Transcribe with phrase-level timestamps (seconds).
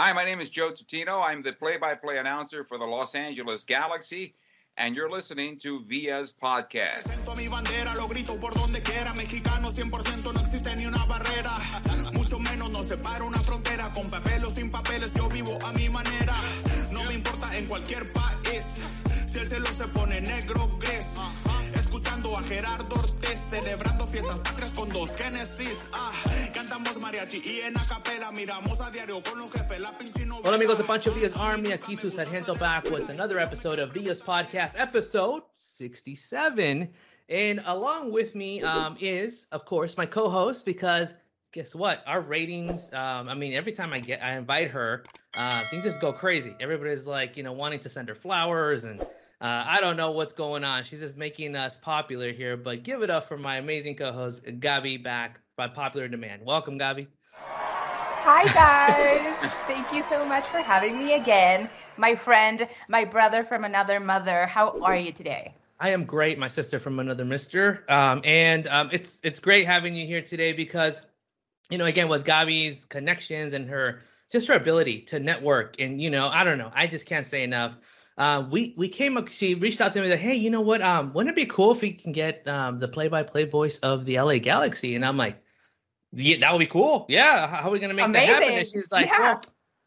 [0.00, 1.20] Hi, my name is Joe Tutino.
[1.20, 4.36] I'm the play by play announcer for the Los Angeles Galaxy,
[4.76, 7.02] and you're listening to Villa's podcast.
[7.02, 9.12] Presento mi bandera, lo grito por donde quiera.
[9.14, 11.50] Mexicano 100% no existe ni una barrera.
[12.12, 13.92] Mucho menos nos separa una frontera.
[13.92, 16.36] Con papel o sin papeles, yo vivo a mi manera.
[16.92, 18.62] No me importa en cualquier país.
[19.26, 21.17] Si el cielo se pone negro, gris.
[22.28, 25.78] Escuchando a Gerardo Ortiz, celebrando fiestas patrias con dos Génesis.
[25.92, 26.12] Ah,
[26.52, 30.46] cantamos mariachi y en acapela miramos a diario con los jefes la pinche novela.
[30.46, 34.20] Hola amigos de Pancho Villa's Army, aquí su sargento back with another episode of Villa's
[34.20, 36.90] Podcast, episode 67.
[37.30, 41.14] And along with me um, is, of course, my co-host because
[41.52, 42.02] guess what?
[42.06, 45.02] Our ratings, um, I mean, every time I get, I invite her,
[45.36, 46.54] uh, things just go crazy.
[46.60, 49.00] Everybody's like, you know, wanting to send her flowers and
[49.40, 50.84] uh, I don't know what's going on.
[50.84, 55.02] She's just making us popular here, but give it up for my amazing co-host, Gabi,
[55.02, 56.44] back by popular demand.
[56.44, 57.06] Welcome, Gabi.
[57.34, 59.50] Hi, guys.
[59.66, 61.70] Thank you so much for having me again.
[61.96, 64.46] My friend, my brother from another mother.
[64.46, 65.54] How are you today?
[65.80, 67.84] I am great, my sister from another mister.
[67.88, 71.00] Um, and um, it's it's great having you here today because,
[71.70, 76.10] you know, again with Gabi's connections and her just her ability to network and you
[76.10, 77.74] know, I don't know, I just can't say enough.
[78.18, 79.28] Uh, we we came up.
[79.28, 80.82] She reached out to me like, hey, you know what?
[80.82, 84.18] Um, wouldn't it be cool if we can get um the play-by-play voice of the
[84.20, 84.96] LA Galaxy?
[84.96, 85.40] And I'm like,
[86.12, 87.06] yeah, that would be cool.
[87.08, 88.42] Yeah, how are we gonna make that happen?
[88.42, 88.80] And Amazing.
[88.80, 89.18] she's like, Yeah.
[89.20, 89.40] well,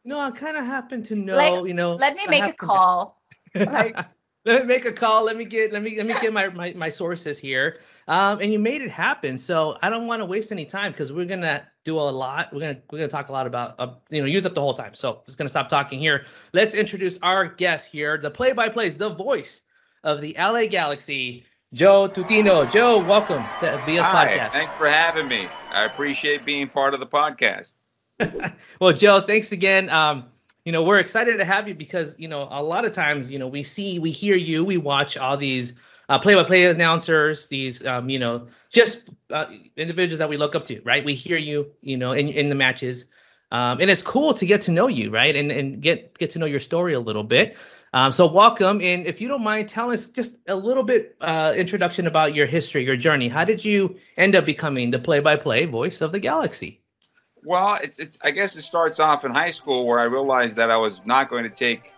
[0.05, 2.39] you know, I kind of happen to know, Like, you know, Let me I make
[2.39, 3.21] a happen to- call.
[3.55, 3.97] Like,
[4.45, 5.25] let me make a call.
[5.25, 7.79] Let me get let me let me get my my, my sources here.
[8.07, 9.37] Um, and you made it happen.
[9.37, 12.51] So I don't want to waste any time because we're gonna do a lot.
[12.51, 14.73] We're gonna we're gonna talk a lot about uh, you know use up the whole
[14.73, 14.95] time.
[14.95, 16.25] So just gonna stop talking here.
[16.53, 19.61] Let's introduce our guest here, the play by plays, the voice
[20.03, 22.69] of the LA Galaxy, Joe Tutino.
[22.71, 24.51] Joe, welcome to VS Hi, Podcast.
[24.51, 25.47] thanks for having me.
[25.71, 27.73] I appreciate being part of the podcast.
[28.79, 29.89] well, Joe, thanks again.
[29.89, 30.25] Um,
[30.65, 33.39] you know, we're excited to have you because, you know, a lot of times, you
[33.39, 35.73] know, we see, we hear you, we watch all these
[36.09, 39.45] uh, play-by-play announcers, these, um, you know, just uh,
[39.75, 41.03] individuals that we look up to, right?
[41.05, 43.05] We hear you, you know, in, in the matches.
[43.51, 45.35] Um, and it's cool to get to know you, right?
[45.35, 47.57] And, and get, get to know your story a little bit.
[47.93, 48.81] Um, so welcome.
[48.81, 52.45] And if you don't mind, tell us just a little bit uh, introduction about your
[52.45, 53.27] history, your journey.
[53.27, 56.80] How did you end up becoming the play-by-play voice of the Galaxy?
[57.43, 60.69] Well, it's, it's I guess it starts off in high school where I realized that
[60.69, 61.91] I was not going to take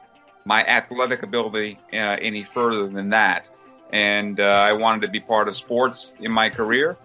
[0.45, 3.47] my athletic ability uh, any further than that,
[3.91, 6.97] and uh, I wanted to be part of sports in my career,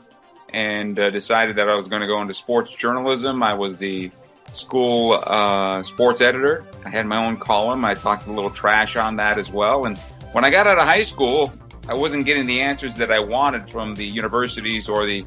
[0.51, 3.43] and uh, decided that I was going to go into sports journalism.
[3.43, 4.11] I was the
[4.55, 6.65] school uh, sports editor.
[6.85, 7.85] I had my own column.
[7.85, 9.85] I talked a little trash on that as well.
[9.85, 9.99] And
[10.33, 11.53] when I got out of high school,
[11.89, 15.25] I wasn't getting the answers that I wanted from the universities or the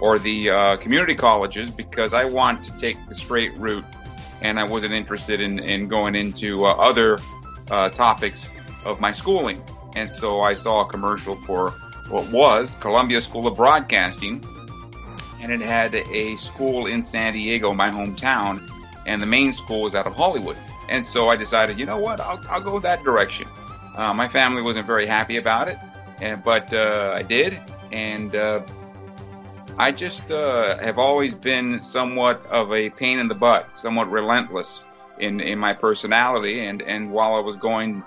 [0.00, 3.84] or the uh, community colleges because I want to take the straight route,
[4.40, 7.18] and I wasn't interested in, in going into uh, other
[7.70, 8.50] uh, topics
[8.84, 9.62] of my schooling.
[9.94, 11.70] And so I saw a commercial for
[12.08, 14.44] what was Columbia School of Broadcasting,
[15.40, 18.68] and it had a school in San Diego, my hometown,
[19.06, 20.56] and the main school was out of Hollywood.
[20.88, 23.46] And so I decided, you know what, I'll, I'll go that direction.
[23.96, 25.78] Uh, my family wasn't very happy about it,
[26.20, 27.58] and, but uh, I did,
[27.92, 28.60] and uh,
[29.80, 34.84] I just uh, have always been somewhat of a pain in the butt, somewhat relentless
[35.18, 36.66] in, in my personality.
[36.66, 38.04] And, and while I was going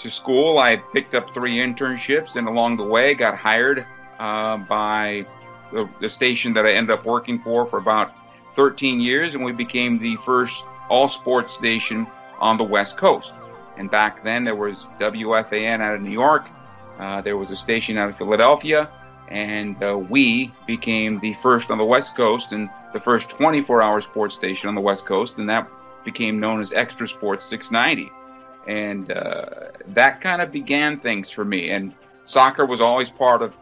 [0.00, 3.86] to school, I picked up three internships, and along the way, got hired
[4.18, 5.24] uh, by
[5.72, 8.12] the, the station that I ended up working for for about
[8.56, 12.08] 13 years, and we became the first all sports station
[12.40, 13.34] on the West Coast.
[13.76, 16.50] And back then, there was WFAN out of New York,
[16.98, 18.90] uh, there was a station out of Philadelphia,
[19.28, 24.00] and uh, we became the first on the West Coast and the first 24 hour
[24.00, 25.68] sports station on the West Coast, and that
[26.04, 28.10] became known as Extra Sports 690.
[28.66, 31.70] And uh, that kind of began things for me.
[31.70, 33.54] And soccer was always part of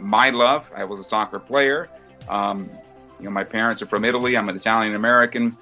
[0.00, 0.68] my love.
[0.74, 1.88] I was a soccer player.
[2.28, 2.70] Um,
[3.18, 4.36] you know, my parents are from Italy.
[4.36, 5.56] I'm an Italian American,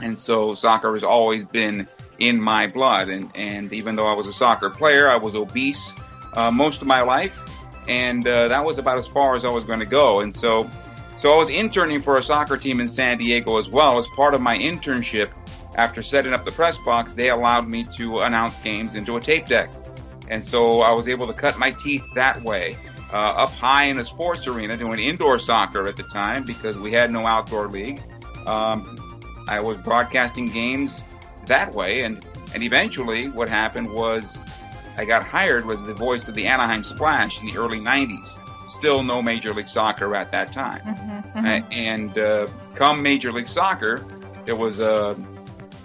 [0.00, 1.88] and so soccer has always been
[2.18, 3.10] in my blood.
[3.10, 5.94] And and even though I was a soccer player, I was obese
[6.32, 7.38] uh, most of my life,
[7.88, 10.20] and uh, that was about as far as I was going to go.
[10.20, 10.68] And so,
[11.16, 13.98] so I was interning for a soccer team in San Diego as well.
[13.98, 15.30] As part of my internship,
[15.76, 19.46] after setting up the press box, they allowed me to announce games into a tape
[19.46, 19.72] deck,
[20.28, 22.76] and so I was able to cut my teeth that way.
[23.12, 26.90] Uh, up high in a sports arena doing indoor soccer at the time because we
[26.90, 28.02] had no outdoor league.
[28.46, 28.98] Um,
[29.46, 31.00] I was broadcasting games
[31.46, 32.24] that way, and
[32.54, 34.38] and eventually, what happened was
[34.98, 38.26] I got hired was the voice of the Anaheim Splash in the early '90s.
[38.70, 41.64] Still no Major League Soccer at that time, mhm, Uh, mhm.
[41.74, 44.04] and uh, come Major League Soccer,
[44.44, 45.16] there was a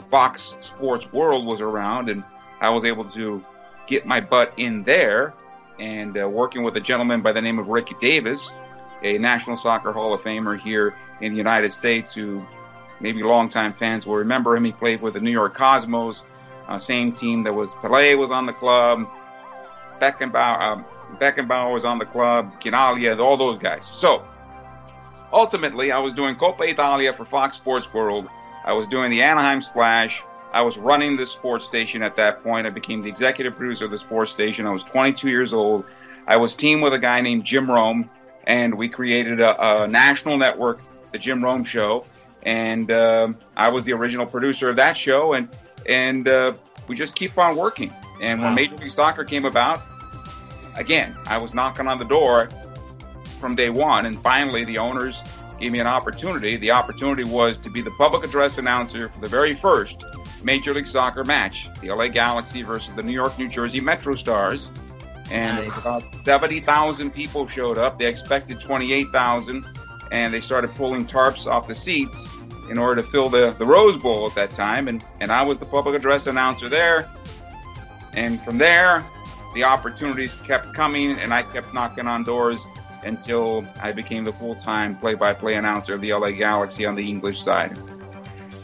[0.10, 2.24] Fox Sports World was around, and
[2.60, 3.44] I was able to
[3.88, 5.34] get my butt in there
[5.80, 8.54] and uh, working with a gentleman by the name of Ricky Davis,
[9.04, 12.46] a National Soccer Hall of Famer here in the United States, who
[13.00, 14.66] maybe longtime fans will remember him.
[14.66, 16.24] He played with the New York Cosmos,
[16.72, 19.08] uh, same team that was Pelé was on the club,
[20.00, 20.86] Beckenbauer, um,
[21.20, 23.84] Beckenbauer was on the club, Chinaglia, all those guys.
[23.92, 24.24] So
[25.32, 28.28] ultimately, I was doing Coppa Italia for Fox Sports World.
[28.66, 30.24] I was doing the Anaheim Splash.
[30.54, 32.68] I was running the sports station at that point.
[32.68, 34.66] I became the executive producer of the sports station.
[34.66, 35.86] I was 22 years old.
[36.28, 38.10] I was teamed with a guy named Jim Rome,
[38.46, 40.82] and we created a, a national network,
[41.12, 42.06] the Jim Rome Show.
[42.44, 45.48] And uh, I was the original producer of that show, and
[45.88, 46.54] and uh,
[46.88, 47.94] we just keep on working.
[48.22, 48.48] And wow.
[48.48, 49.82] when Major League Soccer came about,
[50.76, 52.50] again, I was knocking on the door
[53.40, 55.22] from day one, and finally the owners
[55.60, 56.58] gave me an opportunity.
[56.58, 60.04] The opportunity was to be the public address announcer for the very first
[60.44, 64.70] Major League Soccer match, the LA Galaxy versus the New York, New Jersey Metro Stars.
[65.32, 65.80] And nice.
[65.80, 67.98] about 70,000 people showed up.
[67.98, 69.64] They expected 28,000,
[70.12, 72.28] and they started pulling tarps off the seats
[72.72, 74.88] in order to fill the, the Rose Bowl at that time.
[74.88, 77.08] And, and I was the public address announcer there.
[78.14, 79.06] And from there,
[79.54, 82.66] the opportunities kept coming, and I kept knocking on doors
[83.04, 86.96] until I became the full time play by play announcer of the LA Galaxy on
[86.96, 87.78] the English side.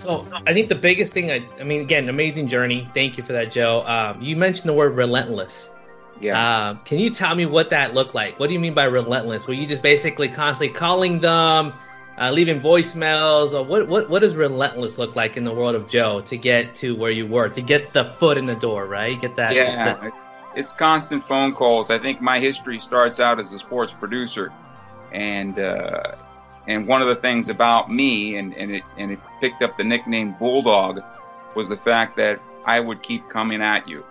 [0.03, 2.89] So I think the biggest thing, I, I mean, again, amazing journey.
[2.93, 3.83] Thank you for that, Joe.
[3.85, 5.71] Um, you mentioned the word relentless.
[6.21, 6.69] Yeah.
[6.69, 8.39] Um, can you tell me what that looked like?
[8.39, 9.47] What do you mean by relentless?
[9.47, 11.73] Were you just basically constantly calling them,
[12.19, 14.09] uh, leaving voicemails, or what, what?
[14.09, 17.27] What does relentless look like in the world of Joe to get to where you
[17.27, 19.19] were, to get the foot in the door, right?
[19.19, 19.53] Get that.
[19.53, 19.93] Yeah.
[19.93, 20.13] That,
[20.55, 21.91] it's constant phone calls.
[21.91, 24.51] I think my history starts out as a sports producer,
[25.11, 26.15] and uh,
[26.67, 29.83] and one of the things about me, and, and it and it picked up the
[29.83, 31.01] nickname Bulldog,
[31.55, 34.03] was the fact that I would keep coming at you,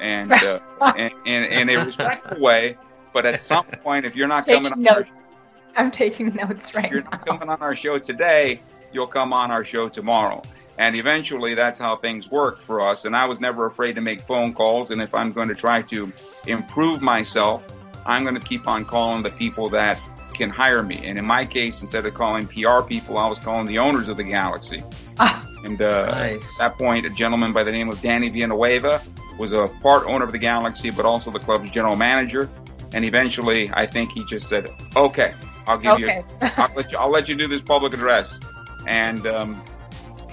[0.00, 0.60] and uh,
[0.96, 2.76] and, and in a respectful way.
[3.14, 5.32] But at some point, if you're not taking coming notes,
[5.76, 7.10] I'm taking notes right if you're now.
[7.10, 8.60] not coming on our show today,
[8.92, 10.42] you'll come on our show tomorrow.
[10.76, 13.04] And eventually, that's how things work for us.
[13.04, 14.90] And I was never afraid to make phone calls.
[14.90, 16.12] And if I'm going to try to
[16.46, 17.64] improve myself,
[18.06, 20.00] I'm going to keep on calling the people that
[20.34, 21.00] can hire me.
[21.04, 24.16] And in my case, instead of calling PR people, I was calling the owners of
[24.16, 24.82] the Galaxy.
[25.20, 26.60] Ah, and uh, nice.
[26.60, 29.00] at that point, a gentleman by the name of Danny Villanueva
[29.38, 32.50] was a part owner of the Galaxy, but also the club's general manager.
[32.92, 35.34] And eventually, I think he just said, "Okay,
[35.66, 36.22] I'll give Okay.
[36.42, 38.38] you, I'll let you, I'll let you do this public address."
[38.86, 39.62] And um,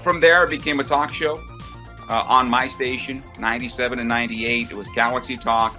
[0.02, 1.40] from there, it became a talk show
[2.08, 4.70] uh, on my station, 97 and 98.
[4.70, 5.78] It was Galaxy Talk.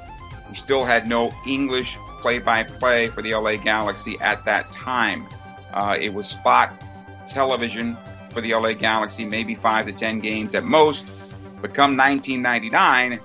[0.49, 5.23] We still had no English play-by-play for the LA Galaxy at that time.
[5.73, 6.71] Uh, it was spot
[7.29, 7.97] television
[8.31, 11.05] for the LA Galaxy, maybe five to ten games at most.
[11.61, 13.19] But come 1999,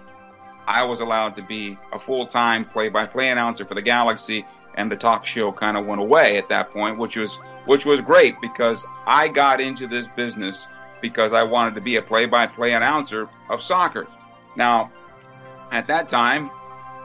[0.66, 4.44] I was allowed to be a full-time play-by-play announcer for the Galaxy,
[4.78, 7.34] and the talk show kind of went away at that point, which was
[7.66, 10.66] which was great because I got into this business
[11.02, 14.06] because I wanted to be a play-by-play announcer of soccer.
[14.56, 14.90] Now,
[15.70, 16.50] at that time,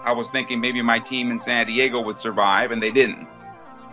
[0.06, 3.28] I was thinking maybe my team in San Diego would survive, and they didn't.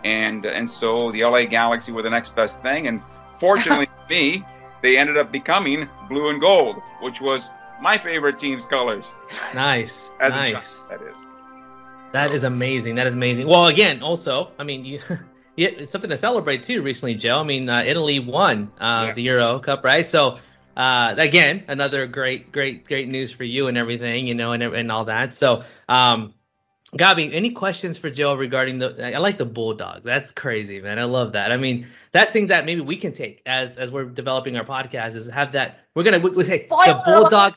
[0.03, 3.01] And and so the LA Galaxy were the next best thing, and
[3.39, 4.45] fortunately for me,
[4.83, 7.49] they ended up becoming blue and gold, which was
[7.81, 9.11] my favorite team's colors.
[9.55, 10.77] Nice, nice.
[10.77, 11.30] child, that is.
[12.13, 12.95] That is amazing.
[12.95, 13.47] That is amazing.
[13.47, 14.99] Well, again, also, I mean, you,
[15.57, 16.81] yeah, it's something to celebrate too.
[16.81, 17.39] Recently, Joe.
[17.39, 19.13] I mean, uh, Italy won uh, Yeah.
[19.13, 20.05] the Euro Cup, right?
[20.05, 20.39] So,
[20.75, 24.91] uh, again, another great, great, great news for you and everything, you know, and and
[24.91, 25.33] all that.
[25.33, 26.33] So, um,
[26.97, 29.15] Gabi, any questions for Joe regarding the?
[29.15, 30.03] I like the bulldog.
[30.03, 30.99] That's crazy, man.
[30.99, 31.53] I love that.
[31.53, 35.15] I mean, that's thing that maybe we can take as as we're developing our podcast
[35.15, 35.79] is have that.
[35.95, 37.01] We're gonna we, we say the Spoiler.
[37.05, 37.53] bulldog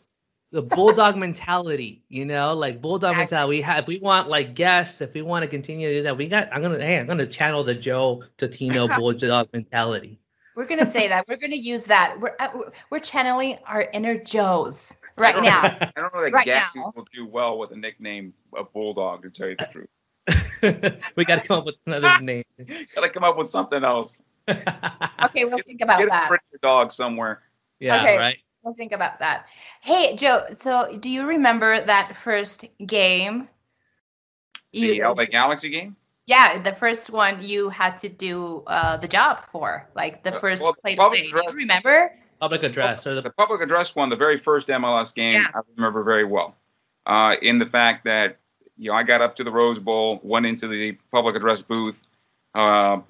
[0.54, 3.23] the bulldog mentality, you know, like bulldog Exactly.
[3.25, 3.56] mentality.
[3.58, 6.16] We have, if we want like guests, if we want to continue to do that,
[6.16, 6.49] we got.
[6.52, 10.20] I'm gonna, hey, I'm gonna channel the Joe Tutino bulldog mentality.
[10.54, 11.26] We're gonna say that.
[11.26, 12.18] We're gonna use that.
[12.20, 15.62] We're uh, we're- we're channeling our inner Joes right don't now.
[15.62, 16.92] know- I don't know that Right Gabby now.
[16.94, 21.00] will do well with a nickname of Bulldog, to tell you the truth.
[21.16, 22.44] we got to come up with another name.
[22.94, 24.20] Gotta come up with something else.
[24.49, 26.28] Okay, we'll think about Get a that.
[26.28, 27.42] prettier dog somewhere.
[27.80, 28.16] yeah, Okay.
[28.18, 28.37] right.
[28.64, 29.47] We'll think about that.
[29.83, 30.47] Hey, Joe.
[30.56, 33.49] So, do you remember that first game?
[34.73, 35.97] The LA Galaxy game?
[36.26, 40.40] yeah, the first one you had to do uh, the job for, like the Uh,
[40.40, 41.42] first well, play to public play.
[41.42, 42.12] Do you remember?
[42.40, 45.47] Public address or the The public address one, the very first MLS game, Yeah.
[45.54, 46.56] I remember very well.
[47.06, 48.38] Uh, in the fact that
[48.78, 52.02] you know I got up to the Rose Bowl, went into the public address booth.
[52.54, 53.00] Uh,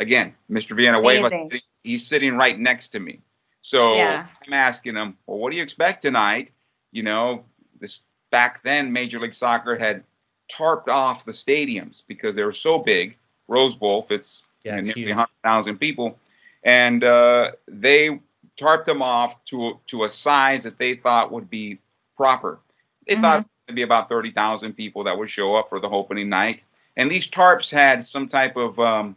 [0.00, 0.74] again, Mr.
[0.74, 1.60] Villanueva, Amazing.
[1.84, 3.20] he's sitting right next to me.
[3.62, 4.26] So Yeah.
[4.46, 6.50] I'm asking them, well, what do you expect tonight?
[6.90, 7.44] You know,
[7.80, 8.00] this
[8.30, 10.04] back then Major League Soccer had
[10.50, 13.16] tarped off the stadiums because they were so big.
[13.48, 16.18] Rose Bowl fits Yeah, it's nearly 100,000 people,
[16.62, 18.20] and uh, they
[18.56, 21.78] tarped them off to to a size that they thought would be
[22.16, 22.60] proper.
[23.06, 26.28] They thought it would be about 30,000 people that would show up for the opening
[26.28, 26.62] night,
[26.96, 29.16] and these tarps had some type of um,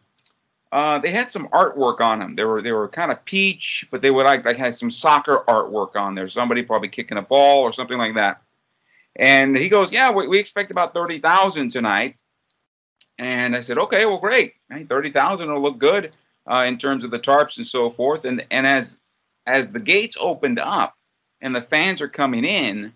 [0.76, 2.36] uh, they had some artwork on them.
[2.36, 5.42] They were they were kind of peach, but they would like like had some soccer
[5.48, 6.28] artwork on there.
[6.28, 8.42] Somebody probably kicking a ball or something like that.
[9.16, 12.18] And he goes, "Yeah, we, we expect about thirty thousand tonight."
[13.18, 14.56] And I said, "Okay, well, great.
[14.70, 16.12] Hey, thirty thousand will look good
[16.46, 19.00] uh, in terms of the tarps and so forth." And and as
[19.48, 20.98] as the gates opened up
[21.40, 22.92] and the fans are coming in,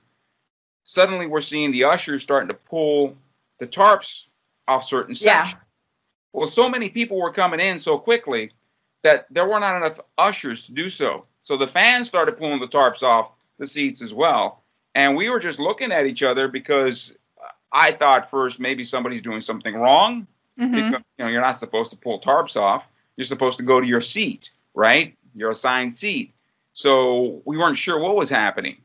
[0.83, 3.15] suddenly we're seeing the ushers starting to pull
[3.59, 4.23] the tarps
[4.67, 5.53] off certain Yeah.
[6.33, 8.51] Well, so many people were coming in so quickly
[9.03, 11.25] that there were not enough ushers to do so.
[11.41, 14.63] So the fans started pulling the tarps off the seats as well.
[14.95, 17.15] And we were just looking at each other because
[17.71, 20.27] I thought first maybe somebody's doing something wrong
[20.59, 20.73] Mhm.
[20.75, 22.83] because you know you're not supposed to pull tarps off.
[23.15, 25.15] You're supposed to go to your seat, right?
[25.35, 26.33] Your assigned seat.
[26.73, 28.77] So we weren't sure what was happening.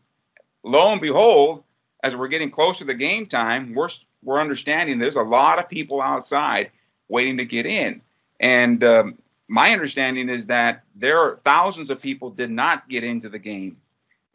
[0.62, 1.64] Lo and behold,
[2.02, 3.90] as we're getting closer to the game time, we're
[4.22, 6.70] we're understanding there's a lot of people outside
[7.08, 8.00] waiting to get in.
[8.40, 9.18] And um,
[9.48, 13.76] my understanding is that there are thousands of people did not get into the game,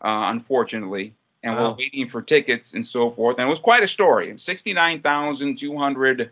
[0.02, 1.70] uh, unfortunately, and Wow.
[1.72, 3.38] were waiting for tickets and so forth.
[3.40, 4.38] And it was quite a story.
[4.38, 6.32] Sixty-nine thousand two hundred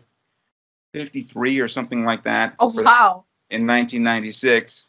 [0.92, 2.54] fifty-three or something like that.
[2.58, 3.24] Oh wow.
[3.50, 4.88] in 1996,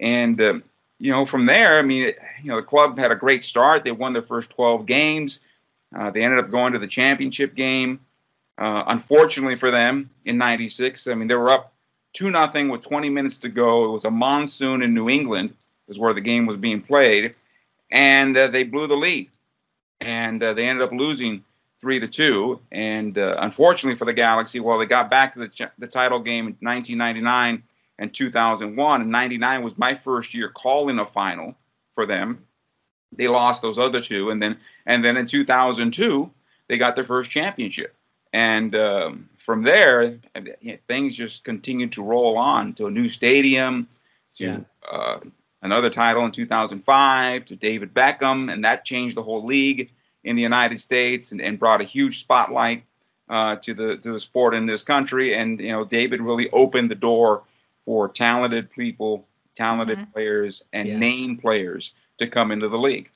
[0.00, 0.62] and um,
[0.98, 3.84] you know from there, I mean, it, you know, the club had a great start.
[3.84, 5.40] They won their first 12 games.
[5.94, 8.00] Uh, they ended up going to the championship game.
[8.60, 11.72] Uh, unfortunately for them, in '96, I mean, they were up
[12.12, 13.86] two nothing with 20 minutes to go.
[13.86, 15.54] It was a monsoon in New England,
[15.88, 17.36] is where the game was being played,
[17.90, 19.30] and uh, they blew the lead,
[20.00, 21.44] and uh, they ended up losing
[21.80, 22.60] three to two.
[22.70, 26.20] And uh, unfortunately for the Galaxy, well, they got back to the, ch- the title
[26.20, 27.62] game in 1999
[27.98, 29.00] and 2001.
[29.00, 31.56] And 99 was my first year calling a final
[31.94, 32.44] for them.
[33.12, 36.30] They lost those other two, and then and then in 2002
[36.68, 37.94] they got their first championship.
[38.32, 40.18] And um, from there,
[40.86, 43.88] things just continued to roll on to a new stadium,
[44.34, 44.58] to Yeah.
[44.90, 45.20] uh,
[45.62, 49.90] another title in 2005, to David Beckham, and that changed the whole league
[50.22, 52.84] in the United States and, and brought a huge spotlight
[53.28, 55.34] uh, to the to the sport in this country.
[55.34, 57.42] And you know, David really opened the door
[57.84, 60.12] for talented people, talented Mhm.
[60.12, 60.98] players, and Yeah.
[60.98, 63.10] name players to come into the league.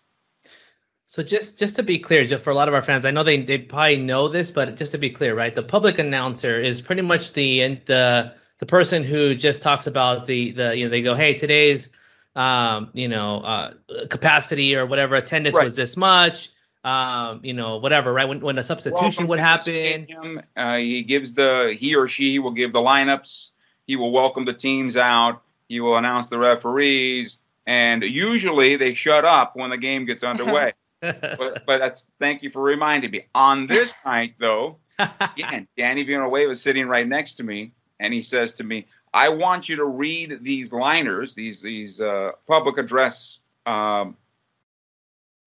[1.07, 3.23] So just just to be clear, just for a lot of our fans, I know
[3.23, 5.55] they they probably know this, but just to be clear, right?
[5.55, 10.53] The public announcer is pretty much the the the person who just talks about the
[10.53, 11.91] the you know they go, hey, today's
[12.37, 13.75] um you know uh
[14.09, 15.65] capacity or whatever attendance Right.
[15.65, 16.51] was this much,
[16.83, 18.29] um you know whatever, right?
[18.29, 20.09] When when a substitution would happen.
[20.57, 23.51] Uh, he gives the he or she will give the lineups.
[23.87, 25.43] He will welcome the teams out.
[25.69, 30.73] He will announce the referees, and usually they shut up when the game gets underway.
[31.39, 33.27] but but that's thank you for reminding me.
[33.35, 38.23] On this night, though, again, Danny Villanueva was sitting right next to me, and he
[38.23, 43.39] says to me, "I want you to read these liners, these these uh, public address
[43.67, 44.17] um,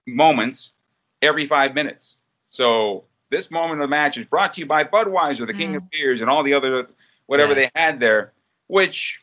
[0.06, 0.74] moments
[1.22, 2.18] every five minutes."
[2.50, 5.90] So this moment of the match is brought to you by Budweiser, the King of
[5.90, 6.88] Beers, and all the other
[7.26, 7.70] whatever Yeah.
[7.74, 8.34] they had there,
[8.68, 9.20] which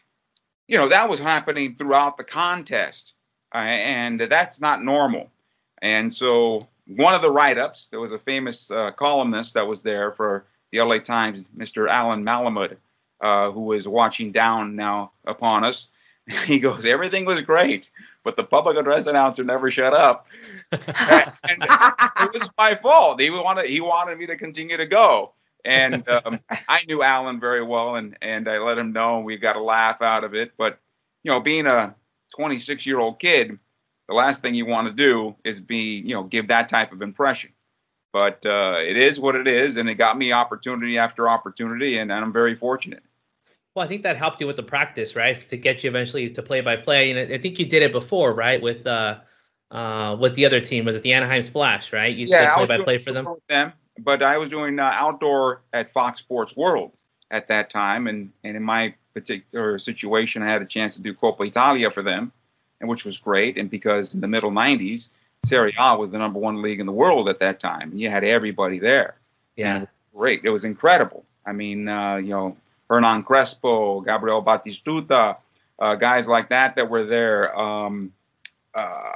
[0.69, 3.15] you know that was happening throughout the contest,
[3.55, 5.31] uh, and that's not normal.
[5.83, 10.13] And so one of the write-ups, there was a famous uh, columnist that was there
[10.13, 11.89] for the LA Times, Mr.
[11.89, 12.77] Allan Malamud,
[13.21, 15.91] uh, who is watching down now upon us.
[16.47, 17.91] He goes, everything was great,
[18.23, 20.27] but the public address announcer never shut up.
[20.73, 23.21] and it was my fault.
[23.21, 25.35] He wanted he wanted me to continue to go,
[25.67, 29.17] and um, I knew Allan very well, and and I let him know.
[29.19, 30.79] and We got a laugh out of it, but
[31.23, 31.95] you know, being a
[32.37, 33.59] 26 year old kid,
[34.09, 37.03] the last thing you want to do is be you know give that type of
[37.03, 37.51] impression.
[38.13, 42.13] But uh, it is what it is, and it got me opportunity after opportunity, and,
[42.13, 43.03] I'm very fortunate.
[43.75, 45.37] Well, I think that helped you with the practice, right?
[45.49, 47.11] To get you eventually to play by play.
[47.11, 48.63] And I think you did it before, right?
[48.63, 49.19] With uh
[49.73, 50.85] uh with the other team.
[50.85, 52.15] Was it the Anaheim Splash, right?
[52.15, 53.27] You did play by play for them.
[53.49, 56.93] them, but I was doing uh, outdoor at Fox Sports World
[57.33, 61.13] at that time, and and in my particular situation, I had a chance to do
[61.15, 62.31] Coppa Italia for them,
[62.81, 63.57] and which was great.
[63.59, 65.09] And because in the middle '90s,
[65.45, 68.11] Serie A was the number one league in the world at that time, and you
[68.11, 69.15] had everybody there.
[69.57, 69.87] Yeah.
[70.15, 71.25] Great, it was incredible.
[71.47, 72.57] I mean, uh, you know,
[72.89, 75.37] Hernan Crespo, Gabriel Batistuta,
[75.79, 77.57] uh, guys like that that were there.
[77.59, 78.13] Um,
[78.75, 79.13] uh,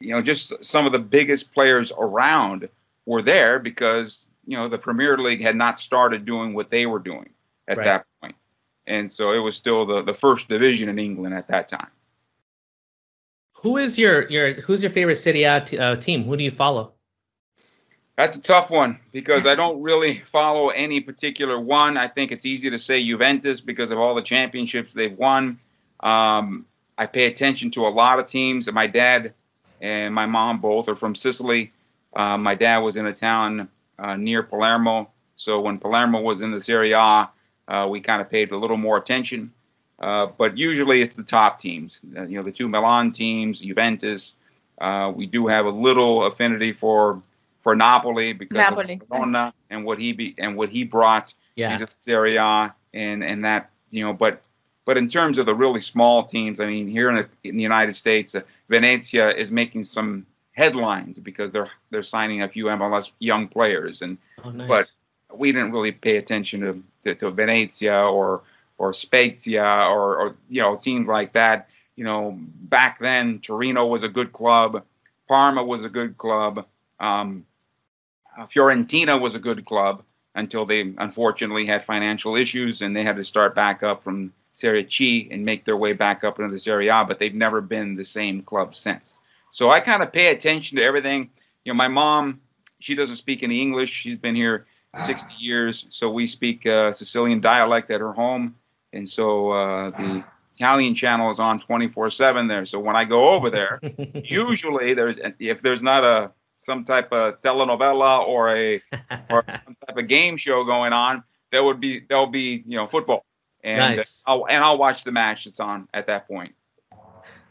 [0.00, 2.68] you know, just some of the biggest players around
[3.06, 6.98] were there because you know the Premier League had not started doing what they were
[6.98, 7.30] doing
[7.68, 7.84] at Right.
[7.84, 8.34] that point,
[8.86, 11.88] and so it was still the the first division in England at that time.
[13.62, 16.24] Who is your your who's your favorite Serie A t- uh, team?
[16.24, 16.92] Who do you follow?
[18.16, 21.96] That's a tough one because I don't really follow any particular one.
[21.96, 25.58] I think it's easy to say Juventus because of all the championships they've won.
[26.00, 26.66] Um,
[26.98, 28.70] I pay attention to a lot of teams.
[28.70, 29.32] My dad
[29.80, 31.72] and my mom both are from Sicily.
[32.14, 36.50] Uh, my dad was in a town uh, near Palermo, so when Palermo was in
[36.50, 37.30] the Serie A,
[37.68, 39.52] uh, we kind of paid a little more attention.
[40.02, 42.00] Uh, but usually it's the top teams.
[42.16, 44.34] Uh, you know, the two Milan teams, Juventus.
[44.80, 47.22] Uh, we do have a little affinity for
[47.62, 48.94] for Napoli because Napoli.
[48.94, 52.74] of Maradona and what he be, and what he brought Yeah, into the Serie A
[52.92, 54.42] and and that you know, but
[54.84, 57.62] but in terms of the really small teams, I mean, here in the, in the
[57.62, 63.12] United States, uh, Venezia is making some headlines because they're they're signing a few MLS
[63.20, 64.68] young players, and oh, nice.
[64.68, 64.92] but
[65.38, 68.42] we didn't really pay attention to to, to Venezia or
[68.82, 71.68] or Spezia or, or you know teams like that.
[71.94, 74.84] You know, back then Torino was a good club,
[75.28, 76.66] Parma was a good club,
[76.98, 77.46] um,
[78.36, 80.02] uh, Fiorentina was a good club
[80.34, 84.88] until they unfortunately had financial issues and they had to start back up from Serie
[84.90, 87.04] C and make their way back up into the Serie A.
[87.04, 89.18] But they've never been the same club since.
[89.52, 91.30] So I kind of pay attention to everything.
[91.64, 92.40] You know, my mom,
[92.80, 93.90] she doesn't speak any English.
[93.90, 94.64] She's been here
[95.06, 98.56] 60 years, so we speak uh, Sicilian dialect at her home,
[98.92, 102.64] and so uh, the Italian channel is on 24/7 there.
[102.64, 103.80] So when I go over there,
[104.24, 108.80] usually there's if there's not a some type of telenovela or a
[109.30, 112.86] or some type of game show going on, there would be there'll be you know
[112.86, 113.24] football,
[113.64, 114.22] and Nice.
[114.26, 116.54] I'll, and I'll watch the match that's on at that point.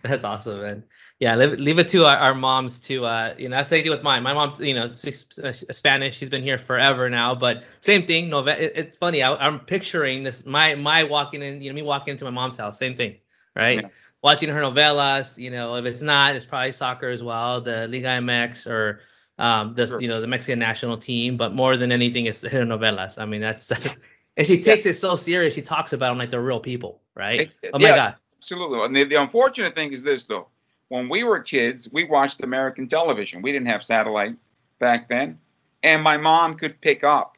[0.03, 0.84] That's awesome, man.
[1.20, 3.91] Yeah, leave, leave it to our, our moms to, uh, you know, that's the idea
[3.91, 4.24] with mine.
[4.24, 6.17] My mom, you know, she's uh, Spanish.
[6.17, 8.30] She's been here forever now, but same thing.
[8.32, 9.21] Nove- it, it's funny.
[9.21, 12.56] I, I'm picturing this, my, my walking in, you know, me walking into my mom's
[12.56, 13.17] house, same thing,
[13.56, 13.82] right?
[13.82, 13.89] Yeah.
[14.23, 15.38] Watching her novellas.
[15.38, 19.02] you know, if it's not, it's probably soccer as well, the Liga MX or,
[19.38, 20.02] um, the, Sure.
[20.02, 23.19] you know, the Mexican national team, but more than anything, it's her novellas.
[23.21, 23.71] I mean, that's,
[24.38, 25.54] and she takes it so serious.
[25.54, 27.41] She talks about them like they're real people, right?
[27.41, 27.95] It's- oh my yeah.
[27.95, 28.15] God.
[28.41, 28.82] Absolutely.
[28.82, 30.47] And the, the unfortunate thing is this, though.
[30.89, 33.41] When we were kids, we watched American television.
[33.41, 34.36] We didn't have satellite
[34.80, 35.39] back then.
[35.84, 37.38] And my mom could pick up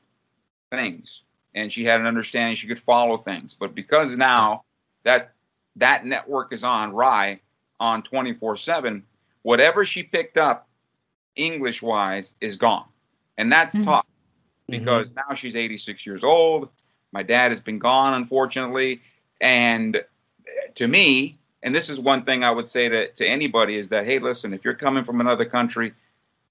[0.72, 1.22] things
[1.54, 3.54] and she had an understanding she could follow things.
[3.54, 4.64] But because now
[5.04, 5.34] that
[5.76, 7.42] that network is on RAI
[7.80, 9.04] on 24 7,
[9.44, 10.68] whatever she picked up
[11.36, 12.86] English wise is gone.
[13.38, 13.84] And that's Mhm.
[13.86, 14.72] tough Mhm.
[14.72, 16.70] because now she's 86 years old.
[17.12, 19.02] My dad has been gone, unfortunately.
[19.42, 20.02] And
[20.76, 24.06] to me, and this is one thing I would say to, to anybody is that,
[24.06, 25.94] hey, listen, if you're coming from another country,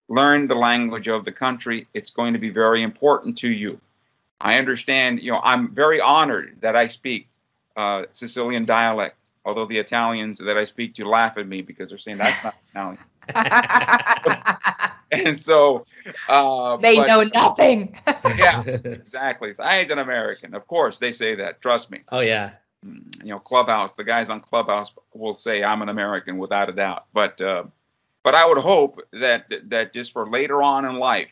[0.09, 1.87] learn the language of the country.
[1.95, 3.81] It's going to be very important to you.
[4.41, 7.29] I understand, you know, I'm very honored that I speak
[7.77, 11.99] uh, Sicilian dialect, although the Italians that I speak to laugh at me because they're
[11.99, 12.99] saying that's not Italian.
[15.13, 15.85] And so,
[16.27, 17.99] uh, they but- know nothing.
[18.35, 19.53] Yeah, exactly.
[19.59, 20.55] I ain't an American.
[20.55, 21.61] Of course, they say that.
[21.61, 22.01] Trust me.
[22.11, 22.53] oh yeah.
[22.85, 23.93] You know, Clubhouse.
[23.95, 27.07] The guys on Clubhouse will say I'm an American without a doubt.
[27.13, 27.65] But uh,
[28.23, 31.31] but I would hope that that just for later on in life,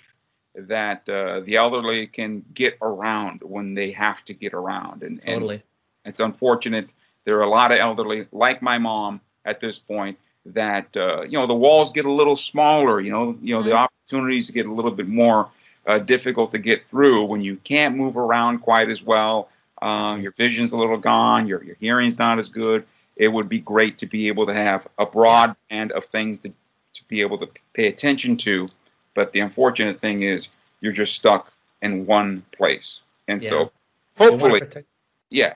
[0.55, 5.03] that uh, the elderly can get around when they have to get around.
[5.03, 5.63] And, and Totally.
[6.05, 6.89] it's unfortunate.
[7.25, 11.33] There are a lot of elderly, like my mom, at this point, that uh, you
[11.33, 13.01] know the walls get a little smaller.
[13.01, 13.89] You know, you know the Mhm.
[13.89, 15.49] opportunities get a little bit more
[15.87, 19.49] uh, difficult to get through when you can't move around quite as well.
[19.83, 21.47] Um, your vision's a little gone.
[21.47, 22.85] Your your hearing's not as good.
[23.17, 26.49] It would be great to be able to have a broad band of things to
[26.49, 28.69] to be able to pay attention to.
[29.15, 30.49] But the unfortunate thing is
[30.81, 33.03] you're just stuck in one place.
[33.29, 33.51] And Yeah.
[33.51, 33.73] so
[34.17, 34.89] hopefully, protect-
[35.31, 35.55] yeah,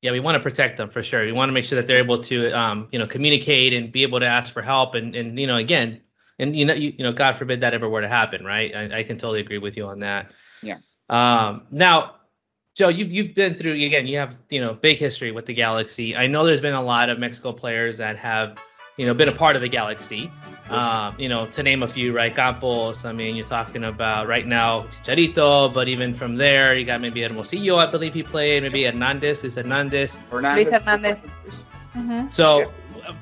[0.00, 1.24] yeah, we want to protect them for sure.
[1.24, 4.04] We want to make sure that they're able to, um, you know, communicate and be
[4.04, 4.94] able to ask for help.
[4.94, 6.00] And, and you know, again,
[6.38, 8.74] and you know, you, you know, God forbid that ever were to happen, right?
[8.74, 10.30] I, I can totally agree with you on that.
[10.62, 10.78] Yeah.
[11.10, 12.14] Um, now,
[12.78, 14.06] Joe, you've you've been through again.
[14.06, 16.16] You have you know big history with the Galaxy.
[16.16, 18.56] I know there's been a lot of Mexico players that have
[18.96, 20.30] you know been a part of the Galaxy.
[20.70, 22.32] Um, you know, to name a few, right?
[22.32, 23.04] Campos.
[23.04, 27.20] I mean, you're talking about right now Chicharito, but even from there, you got maybe
[27.20, 27.78] Hermosillo.
[27.78, 28.62] I believe he played.
[28.62, 29.42] Maybe Hernandez.
[29.42, 30.20] Is Hernandez?
[30.30, 31.26] Luis Hernandez.
[31.96, 32.32] Mhm.
[32.32, 32.70] So,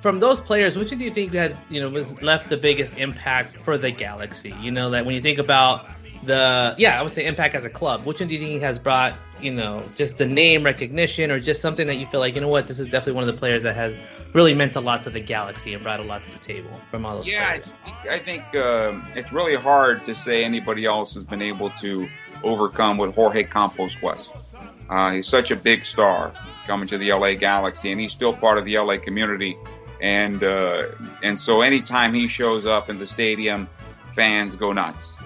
[0.03, 3.57] from those players, which do you think had you know was left the biggest impact
[3.64, 4.55] for the Galaxy?
[4.61, 5.87] You know that when you think about
[6.27, 8.05] the yeah, I would say impact as a club.
[8.05, 11.61] Which one do you think has brought you know, just the name recognition or just
[11.61, 13.62] something that you feel like, you know what, this is definitely one of the players
[13.62, 13.97] that has
[14.33, 17.05] really meant a lot to the Galaxy and brought a lot to the table from
[17.05, 17.75] all those yeah, players?
[18.11, 22.09] I think um, it's really hard to say anybody else has been able to
[22.43, 24.31] overcome what Jorge Campos was.
[24.89, 26.33] Uh, he's such a big star
[26.67, 29.57] coming to the LA Galaxy, and he's still part of the LA community.
[30.01, 30.89] And uh,
[31.23, 33.69] and so anytime he shows up in the stadium,
[34.15, 35.19] fans go nuts.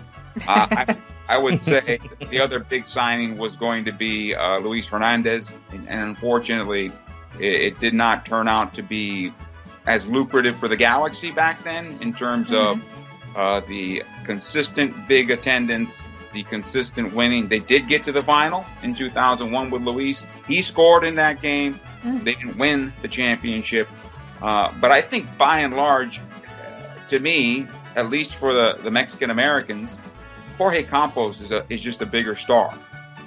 [0.47, 0.97] Uh, I,
[1.29, 5.89] I would say the other big signing was going to be uh, Luis Hernandez, and,
[5.89, 6.93] and unfortunately,
[7.39, 9.33] it, it, did not turn out to be
[9.87, 12.81] as lucrative for the Galaxy back then in terms mm-hmm.
[12.81, 17.49] of uh, the consistent big attendance, the consistent winning.
[17.49, 20.25] They did get to the final in 2001 with Luis.
[20.47, 21.75] He scored in that game.
[22.03, 22.25] Mm-hmm.
[22.25, 23.89] They didn't win the championship,
[24.43, 26.21] uh, but I think by and large,
[27.09, 30.01] to me, at least for the, the Mexican Americans,
[30.61, 32.79] Jorge Campos is a, is just a bigger star.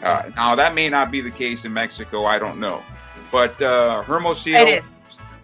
[0.03, 2.25] Uh, now that may not be the case in Mexico.
[2.25, 2.83] I don't know,
[3.31, 4.59] but uh, Hermosillo.
[4.59, 4.83] It is.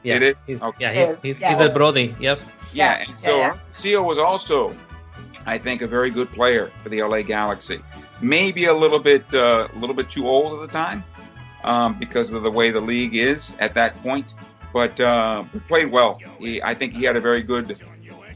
[0.04, 0.36] Yeah, it is?
[0.45, 0.78] He's, okay.
[0.82, 1.49] yeah, he's he's, yeah.
[1.49, 2.15] he's a Brody.
[2.19, 2.41] Yep.
[2.73, 4.78] Yeah, and so yeah, Hermosillo was also,
[5.47, 7.80] I think, a very good player for the LA Galaxy.
[8.21, 11.04] Maybe a little bit uh, a little bit too old at the time
[11.63, 14.36] um, because of the way the league is at that point,
[14.73, 16.19] but uh, played well.
[16.38, 17.82] He, I think he had a very good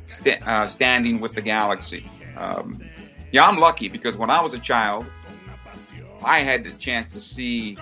[0.07, 2.09] st- uh, standing with the Galaxy.
[2.35, 2.81] Um,
[3.33, 5.07] yeah, I'm lucky because when I was a child,
[6.23, 7.77] I had the chance to see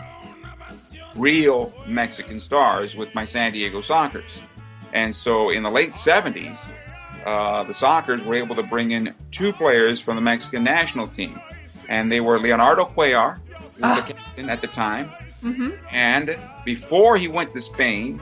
[1.14, 4.40] real Mexican stars with my San Diego Sockers.
[4.94, 6.58] And so in the late 70s,
[7.26, 11.38] uh, the Sockers were able to bring in two players from the Mexican national team.
[11.90, 13.96] And they were Leonardo Cuellar, who was ah.
[13.96, 15.12] the captain at the time.
[15.44, 15.72] Mm-hmm.
[15.92, 18.22] And before he went to Spain,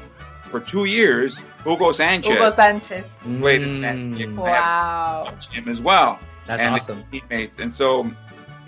[0.49, 3.05] for two years, Hugo Sanchez, Hugo Sanchez.
[3.21, 4.41] played in San Diego.
[4.41, 5.37] Wow.
[5.51, 6.19] Him as well.
[6.49, 7.03] That's and awesome.
[7.11, 7.59] Teammates.
[7.59, 8.11] And so,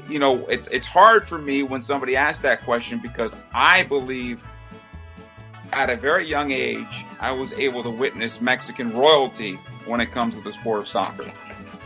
[0.07, 4.43] you know, it's it's hard for me when somebody asks that question because I believe
[5.73, 9.53] at a very young age I was able to witness Mexican royalty
[9.87, 11.31] when it comes to the sport of soccer.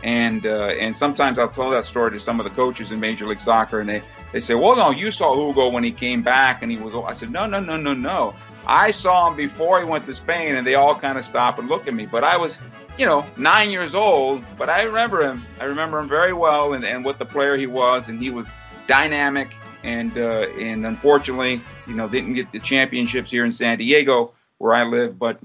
[0.02, 3.26] And uh, and sometimes I'll tell that story to some of the coaches in Major
[3.26, 6.60] League Soccer, and they they say, "Well, no, you saw Hugo when he came back,
[6.60, 8.34] and he was." I said, "No, no, no, no, no.
[8.66, 11.68] I saw him before he went to Spain, and they all kind of stop and
[11.68, 12.04] look at me.
[12.04, 12.58] But I was
[12.98, 15.44] you know, nine years old, but I remember him.
[15.60, 18.46] I remember him very well and, and what the player he was, and he was
[18.86, 24.32] dynamic and uh, and unfortunately, you know, didn't get the championships here in San Diego
[24.58, 25.40] where I live, but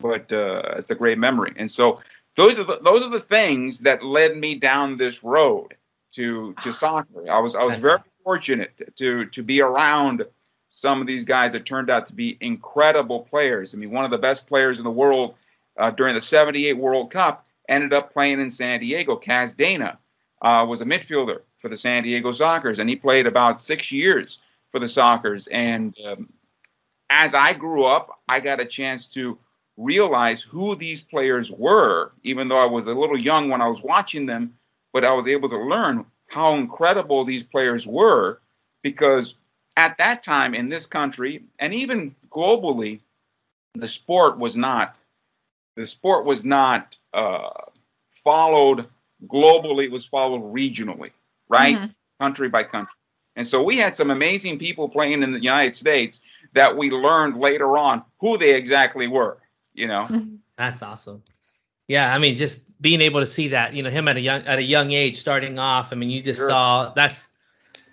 [0.00, 1.52] but uh, it's a great memory.
[1.56, 2.00] And so
[2.36, 5.74] those are the, those are the things that led me down this road
[6.12, 7.30] to to soccer.
[7.30, 10.24] I was I was very fortunate to to be around
[10.70, 13.72] some of these guys that turned out to be incredible players.
[13.72, 15.34] I mean, one of the best players in the world
[15.78, 19.16] uh, during the 78 World Cup ended up playing in San Diego.
[19.16, 19.96] Kaz Deyna
[20.42, 24.40] uh, was a midfielder for the San Diego Sockers, and he played about six years
[24.70, 25.48] for the Sockers.
[25.50, 26.28] And um,
[27.10, 29.38] as I grew up, I got a chance to
[29.76, 33.82] realize who these players were, even though I was a little young when I was
[33.82, 34.54] watching them,
[34.92, 38.40] but I was able to learn how incredible these players were
[38.82, 39.34] because
[39.76, 43.00] at that time in this country and even globally,
[43.74, 44.96] the sport was not
[45.76, 47.50] the sport was not uh,
[48.24, 48.86] followed
[49.26, 51.12] globally; it was followed regionally,
[51.48, 51.86] right, mm-hmm.
[52.20, 52.92] country by country.
[53.36, 56.22] And so we had some amazing people playing in the United States
[56.54, 59.38] that we learned later on who they exactly were.
[59.74, 60.06] You know,
[60.56, 61.22] that's awesome.
[61.88, 64.42] Yeah, I mean, just being able to see that, you know, him at a young
[64.42, 65.92] at a young age starting off.
[65.92, 66.48] I mean, you just sure.
[66.48, 67.28] saw that's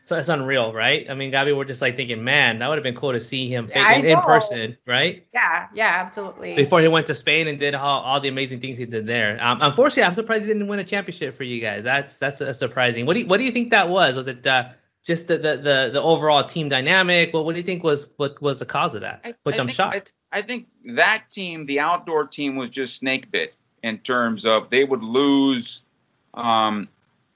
[0.05, 1.09] so it's unreal, right?
[1.09, 3.47] I mean, Gabby, we're just like thinking, man, that would have been cool to see
[3.47, 5.25] him in, in, person, right?
[5.33, 6.55] Yeah, yeah, absolutely.
[6.55, 9.41] Before he went to Spain and did all, all the amazing things he did there.
[9.41, 11.85] Um, unfortunately, I'm surprised he didn't win a championship for you guys.
[11.85, 13.05] That's that's uh, surprising.
[13.05, 14.17] What do you, what do you think that was?
[14.17, 14.69] Was it uh,
[15.03, 17.33] just the, the, the the overall team dynamic?
[17.33, 19.37] What what do you think was what was the cause of that?
[19.43, 20.11] Which I, am shocked.
[20.33, 24.69] I, I think that team, the outdoor team, was just snake bit in terms of
[24.69, 25.81] they would lose
[26.33, 26.89] um,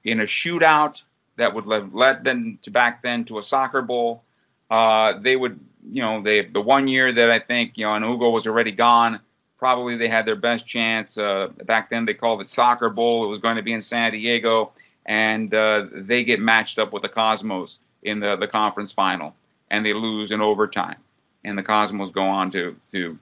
[0.04, 1.00] in a shootout
[1.38, 4.22] that would have led them to back then to a soccer bowl.
[4.70, 5.58] Uh, they would,
[5.90, 8.72] you know, they the one year that I think, you know, and Hugo was already
[8.72, 9.20] gone.
[9.58, 11.16] Probably they had their best chance.
[11.16, 13.24] Uh, back then they called it Soccer Bowl.
[13.24, 14.72] It was going to be in San Diego,
[15.06, 19.34] and uh, they get matched up with the Cosmos in the the conference final,
[19.70, 20.96] and they lose in overtime.
[21.44, 23.18] And the Cosmos go on to to,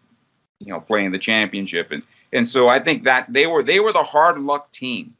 [0.59, 1.93] you know, play in the championship.
[1.93, 2.03] And
[2.33, 5.15] and so I think that they were they were the hard luck team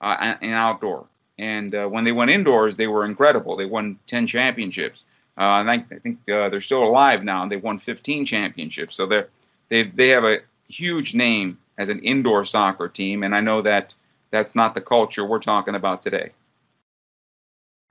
[0.00, 1.06] uh, in outdoor.
[1.42, 3.56] And uh, when they went indoors, they were incredible.
[3.56, 5.02] They won 10 championships.
[5.36, 8.94] Uh, and I, I think uh, they're still alive now, and they won 15 championships.
[8.94, 9.28] So they're,
[9.68, 13.92] they they have a huge name as an indoor soccer team, and I know that
[14.30, 16.30] that's not the culture we're talking about today.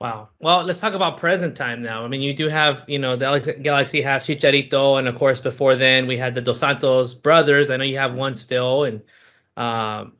[0.00, 0.30] Wow.
[0.40, 2.04] Well, let's talk about present time now.
[2.04, 5.76] I mean, you do have, you know, the Galaxy has Chicharito, and of course, before
[5.76, 7.70] then we had the Dos Santos brothers.
[7.70, 9.02] I know you have one still, and
[9.58, 10.14] um,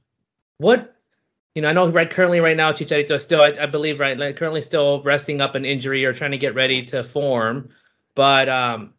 [0.59, 0.92] what,
[1.55, 4.19] you know, I know right currently right now Chicharito is still, I, I believe, right,
[4.19, 7.69] like currently still resting up an injury or trying to get ready to form.
[8.15, 8.95] But um,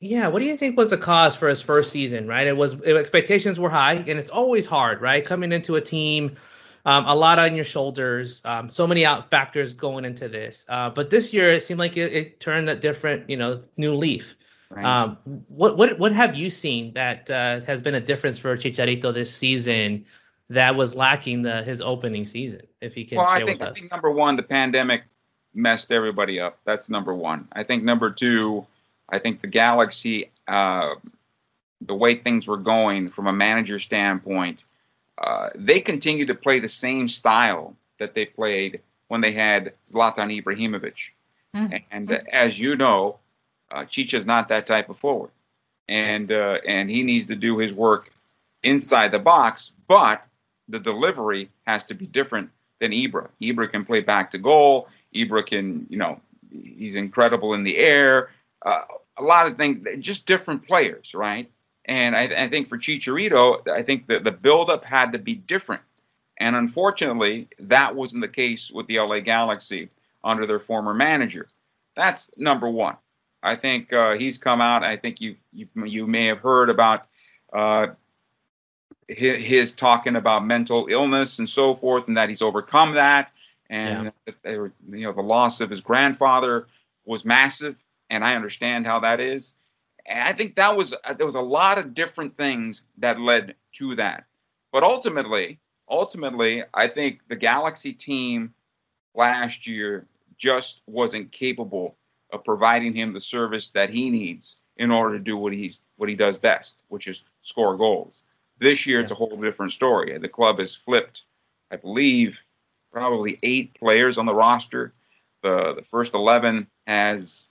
[0.00, 2.26] yeah, what do you think was the cause for his first season?
[2.26, 6.36] Right, it was expectations were high, and it's always hard, right, coming into a team
[6.84, 8.42] um, a lot on your shoulders.
[8.44, 10.64] Um, so many out factors going into this.
[10.68, 13.94] Uh, but this year, it seemed like it, it, turned a different, you know, new
[13.94, 14.36] leaf.
[14.70, 14.84] Right.
[14.84, 19.12] Um, what what what have you seen that uh, has been a difference for Chicharito
[19.12, 20.06] this season
[20.50, 22.62] that was lacking the his opening season?
[22.80, 25.04] If he can well, share I think, with I think number one, the pandemic
[25.54, 26.58] messed everybody up.
[26.64, 27.48] That's number one.
[27.52, 28.66] I think number two,
[29.08, 30.94] I think the Galaxy, uh,
[31.80, 34.62] the way things were going from a manager standpoint,
[35.18, 40.42] uh, they continued to play the same style that they played when they had Zlatan
[40.42, 41.10] Ibrahimovic.
[41.54, 41.76] Mm-hmm.
[41.90, 43.18] And uh, as you know,
[43.70, 45.30] uh, Chicha's not that type of forward,
[45.88, 48.10] and uh, and he needs to do his work
[48.62, 49.72] inside the box.
[49.88, 50.24] But
[50.70, 53.28] the delivery has to be different than Ibra.
[53.40, 54.88] Ibra can play back to goal.
[55.14, 58.30] Ibra can, you know, he's incredible in the air.
[58.64, 58.82] Uh,
[59.16, 61.50] a lot of things, just different players, right?
[61.84, 65.82] And I, I think for Chicharito, I think that the buildup had to be different.
[66.38, 69.90] And unfortunately, that wasn't the case with the LA Galaxy
[70.24, 71.46] under their former manager.
[71.96, 72.96] That's number one.
[73.42, 74.84] I think uh, he's come out.
[74.84, 77.06] I think you you, you may have heard about
[77.52, 77.88] uh,
[79.16, 83.30] his, talking about mental illness and so forth, and that he's overcome that.
[83.68, 84.52] And yeah.
[84.52, 86.66] you know the loss of his grandfather
[87.04, 87.76] was massive,
[88.08, 89.54] and I understand how that is.
[90.06, 93.54] And I think that was uh, there was a lot of different things that led
[93.74, 94.24] to that.
[94.72, 98.54] But ultimately, ultimately, I think the Galaxy team
[99.14, 101.96] last year just wasn't capable
[102.32, 106.08] of providing him the service that he needs in order to do what he what
[106.08, 108.22] he does best, which is score goals.
[108.60, 109.04] This year, yeah.
[109.04, 110.16] it's a whole different story.
[110.18, 111.22] The club has flipped,
[111.70, 112.38] I believe,
[112.92, 114.92] probably eight players on the roster.
[115.42, 117.48] The the first eleven has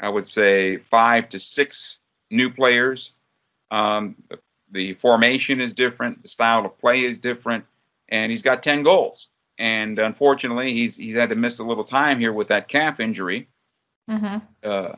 [0.00, 1.98] I would say five to six
[2.30, 3.12] new players.
[3.70, 4.16] Um,
[4.70, 7.64] the formation is different, the style of play is different,
[8.08, 9.28] and he's got 10 goals.
[9.58, 13.48] And unfortunately, he's he's had to miss a little time here with that calf injury.
[14.10, 14.38] Mm-hmm.
[14.62, 14.96] Uh,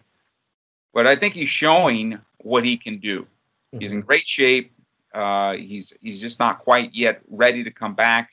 [0.93, 3.23] but I think he's showing what he can do.
[3.23, 3.79] Mm-hmm.
[3.79, 4.73] He's in great shape.
[5.12, 8.31] Uh, he's he's just not quite yet ready to come back.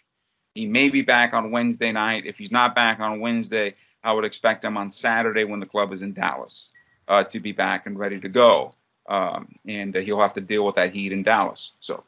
[0.53, 2.25] He may be back on Wednesday night.
[2.25, 5.91] If he's not back on Wednesday, I would expect him on Saturday when the club
[5.91, 6.69] is in Dallas
[7.07, 8.73] uh, to be back and ready to go.
[9.07, 11.73] Um, and uh, he'll have to deal with that heat in Dallas.
[11.79, 12.03] So.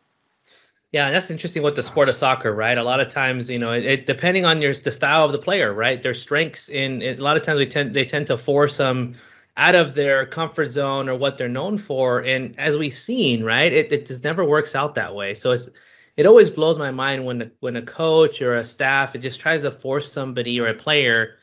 [0.92, 2.78] Yeah, that's interesting with the sport of soccer, right?
[2.78, 5.38] A lot of times, you know, it, it depending on your the style of the
[5.38, 6.02] player, right?
[6.02, 9.16] Their strengths in it, a lot of times we tend they tend to force them
[9.58, 13.74] out of their comfort zone or what they're known for, and as we've seen, right,
[13.74, 15.34] it, it just never works out that way.
[15.34, 15.70] So it's
[16.16, 19.64] it always blows my mind when when a coach or a staff it just tries
[19.64, 21.38] to force somebody or a player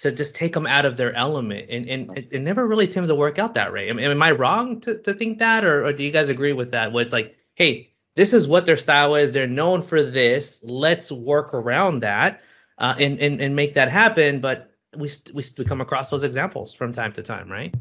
[0.00, 1.66] to just take them out of their element.
[1.68, 3.90] And, and it, it never really tends to work out that way.
[3.90, 5.62] I mean, am I wrong to, to think that?
[5.62, 6.92] Or, or do you guys agree with that?
[6.92, 9.34] Where it's like, hey, this is what their style is.
[9.34, 10.64] They're known for this.
[10.64, 12.40] Let's work around that
[12.78, 14.40] uh, and, and, and make that happen.
[14.40, 17.74] But we, we, we come across those examples from time to time, right?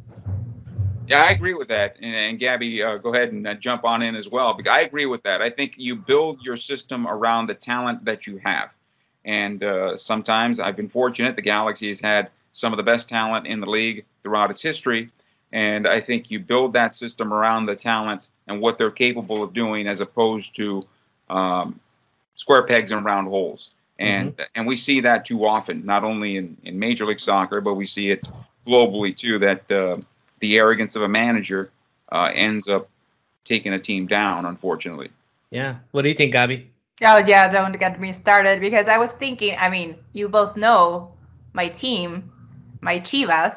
[1.07, 1.97] Yeah, I agree with that.
[2.01, 4.53] And, and Gabby, uh, go ahead and uh, jump on in as well.
[4.53, 5.41] Because I agree with that.
[5.41, 8.69] I think you build your system around the talent that you have.
[9.25, 11.35] And uh, sometimes I've been fortunate.
[11.35, 15.09] The Galaxy has had some of the best talent in the league throughout its history.
[15.51, 19.53] And I think you build that system around the talent and what they're capable of
[19.53, 20.85] doing as opposed to
[21.27, 21.79] um,
[22.35, 23.71] square pegs and round holes.
[23.99, 24.43] And mm-hmm.
[24.55, 27.85] and we see that too often, not only in, in Major League Soccer, but we
[27.85, 28.25] see it
[28.65, 29.97] globally too, that uh,
[30.39, 31.69] the arrogance of a manager
[32.11, 32.89] uh, ends up
[33.43, 35.09] taking a team down, unfortunately.
[35.51, 35.75] Yeah.
[35.91, 36.71] What do you think, Gabby?
[37.01, 39.55] Oh yeah, don't get me started because I was thinking.
[39.59, 41.13] I mean, you both know
[41.53, 42.31] my team,
[42.81, 43.55] my Chivas,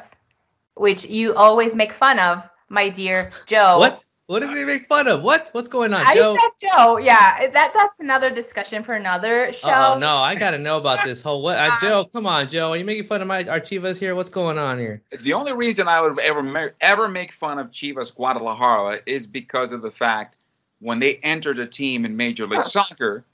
[0.75, 3.79] which you always make fun of, my dear Joe.
[3.79, 4.03] What?
[4.27, 5.21] What does he make fun of?
[5.21, 5.49] What?
[5.51, 6.35] What's going on, I Joe?
[6.35, 6.97] said Joe.
[6.97, 9.95] Yeah, that that's another discussion for another show.
[9.95, 11.57] Oh no, I gotta know about this whole what?
[11.57, 12.71] Uh, Joe, come on, Joe.
[12.71, 14.15] Are you making fun of my our Chivas here?
[14.15, 15.01] What's going on here?
[15.21, 19.81] The only reason I would ever ever make fun of Chivas Guadalajara is because of
[19.81, 20.37] the fact
[20.79, 23.25] when they entered a team in Major League Soccer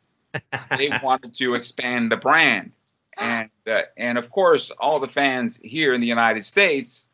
[0.78, 2.72] they wanted to expand the brand,
[3.18, 7.06] and uh, and of course, all the fans here in the United States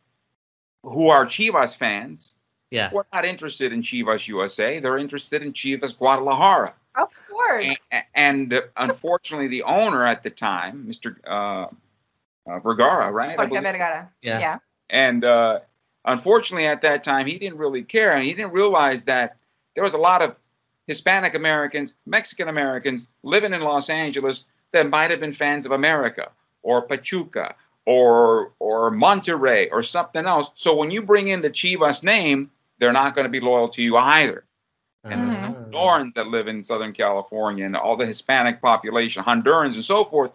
[0.84, 2.35] who are Chivas fans,
[2.76, 4.80] yeah, we're not interested in Chivas USA.
[4.80, 6.74] They're interested in Chivas Guadalajara.
[6.96, 7.68] Of course.
[7.92, 11.16] And, and unfortunately, the owner at the time, Mr.
[11.26, 11.68] Uh,
[12.50, 13.36] uh, Vergara, right?
[13.36, 14.10] Jorge Vergara.
[14.22, 14.40] Yeah.
[14.40, 14.58] yeah.
[14.90, 15.60] And uh,
[16.06, 19.38] unfortunately, at that time, he didn't really care, and he didn't realize that
[19.74, 20.36] there was a lot of
[20.88, 26.32] Hispanic Americans, Mexican Americans living in Los Angeles that might have been fans of America
[26.62, 30.50] or Pachuca or or Monterrey or something else.
[30.56, 33.82] So when you bring in the Chivas name, they're not going to be loyal to
[33.84, 34.46] you either.
[35.10, 35.56] And the Mhm.
[35.72, 40.32] Hondurans that live in Southern California and all the Hispanic population, Hondurans and so forth.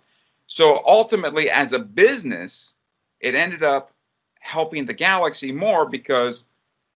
[0.46, 2.74] So ultimately, as a business,
[3.20, 3.92] it ended up
[4.40, 6.44] helping the Galaxy more because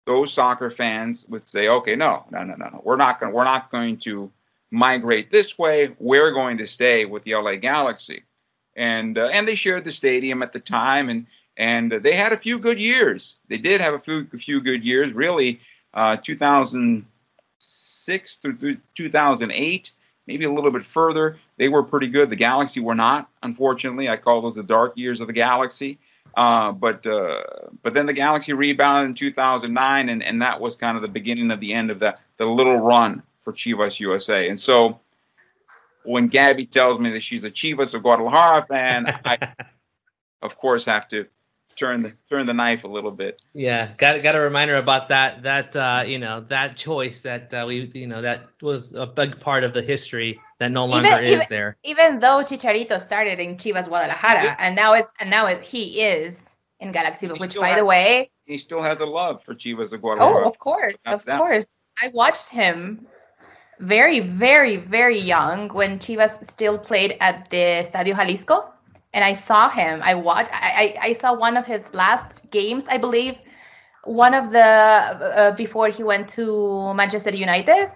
[0.06, 3.44] those soccer fans would say, "Okay, no, no, no, no, no, we're not going, we're
[3.44, 4.30] not going to
[4.70, 5.94] migrate this way.
[5.98, 8.24] We're going to stay with the LA Galaxy."
[8.76, 12.36] And uh, and they shared the stadium at the time, and and they had a
[12.36, 13.36] few good years.
[13.48, 15.12] They did have a few a few good years.
[15.12, 15.60] Really,
[15.92, 19.90] uh, 2006 through 2008,
[20.26, 22.30] maybe a little bit further, they were pretty good.
[22.30, 24.08] The Galaxy were not, unfortunately.
[24.08, 25.98] I call those the dark years of the Galaxy.
[26.36, 27.42] Uh, but uh,
[27.82, 31.50] but then the Galaxy rebounded in 2009, and, and that was kind of the beginning
[31.52, 34.48] of the end of the the little run for Chivas USA.
[34.48, 34.98] And so
[36.02, 39.48] when Gabby tells me that she's a Chivas of Guadalajara fan, I
[40.42, 41.26] of course have to
[41.76, 43.40] turn the turn the knife a little bit.
[43.52, 47.64] Yeah, got got a reminder about that that uh, you know that choice that uh,
[47.66, 51.24] we you know that was a big part of the history that no longer Even-
[51.24, 51.76] is even- there.
[51.84, 54.56] Even though Chicharito started in Chivas Guadalajara, Yeah.
[54.58, 56.42] and now it's and now it, he is
[56.80, 59.92] in Galaxy, He which by has- the way, He still has a love for Chivas
[59.92, 60.46] of oh, Guadalajara.
[60.48, 61.38] of course, of them.
[61.38, 63.06] course, I watched him
[63.80, 68.70] very, very, very young when Chivas still played at the Estadio Jalisco,
[69.14, 70.02] and I saw him.
[70.04, 70.50] I watched.
[70.52, 73.36] I, I, I saw one of his last games, I believe,
[74.04, 77.90] one of the uh, before he went to Manchester United,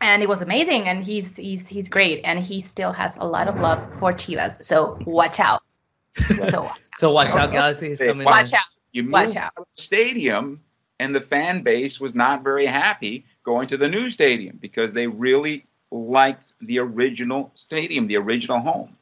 [0.00, 0.88] and it was amazing.
[0.88, 4.62] And he's he's he's great, and he still has a lot of love for Chivas.
[4.64, 5.62] So watch out.
[6.38, 8.28] So watch out, So watch out, Galaxy is Hey, coming.
[8.28, 8.54] watch in.
[8.54, 8.66] out.
[8.92, 9.56] You moved Watch out out.
[9.56, 10.62] of the stadium,
[11.00, 15.06] and the fan base was not very happy going to the new stadium because they
[15.06, 18.96] really liked the original stadium, the original home.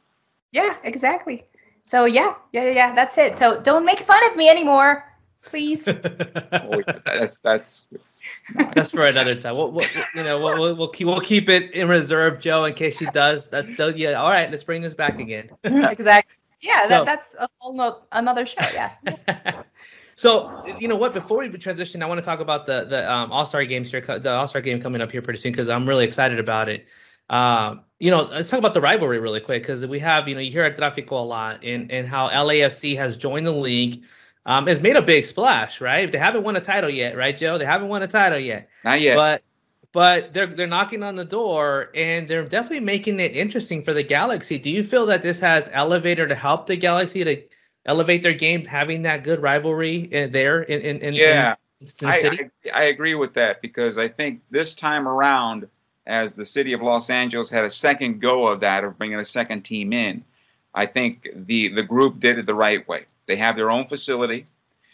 [0.51, 1.45] Yeah, exactly.
[1.83, 2.95] So yeah, yeah, yeah, yeah.
[2.95, 3.37] That's it.
[3.37, 5.03] So don't make fun of me anymore,
[5.43, 5.83] please.
[6.51, 7.85] Oh, yeah, that's that's.
[7.91, 8.19] that's
[8.75, 9.55] That's for another time.
[9.55, 9.85] We'll, we'll,
[10.15, 13.05] you know, we'll, we'll, we'll keep we'll keep it in reserve, Joe, in case she
[13.07, 13.49] does.
[13.49, 14.13] That, that yeah.
[14.13, 15.49] All right, let's bring this back again.
[15.63, 16.35] exactly.
[16.61, 18.61] Yeah, So- that, that's a whole no, another show.
[18.73, 18.93] Yeah.
[20.15, 21.13] so you know what?
[21.13, 24.01] Before we transition, I want to talk about the the um, All Star games here,
[24.01, 26.87] the All Star game coming up here pretty soon because I'm really excited about it.
[27.29, 30.41] Um, you know, let's talk about the rivalry really quick because we have you know
[30.41, 34.03] you hear El Tráfico a lot and and how LAFC has joined the league.
[34.45, 36.11] Um, has made a big splash, right?
[36.11, 37.57] They haven't won a title yet, right, Joe?
[37.57, 38.69] They haven't won a title yet.
[38.83, 39.15] not yet.
[39.15, 39.43] But
[39.91, 44.03] but they're they're knocking on the door and they're definitely making it interesting for the
[44.03, 44.57] Galaxy.
[44.57, 47.43] Do you feel that this has elevated to help the Galaxy to
[47.85, 52.07] elevate their game, having that good rivalry uh, there in in, in, yeah, in, in
[52.07, 52.49] I.
[52.73, 55.67] I, I agree with that because I think this time around,
[56.09, 59.25] as the city of Los Angeles had a second go of that of bringing a
[59.25, 60.23] second team in,
[60.73, 63.05] I think the the group did it the right way.
[63.27, 64.45] They have their own facility.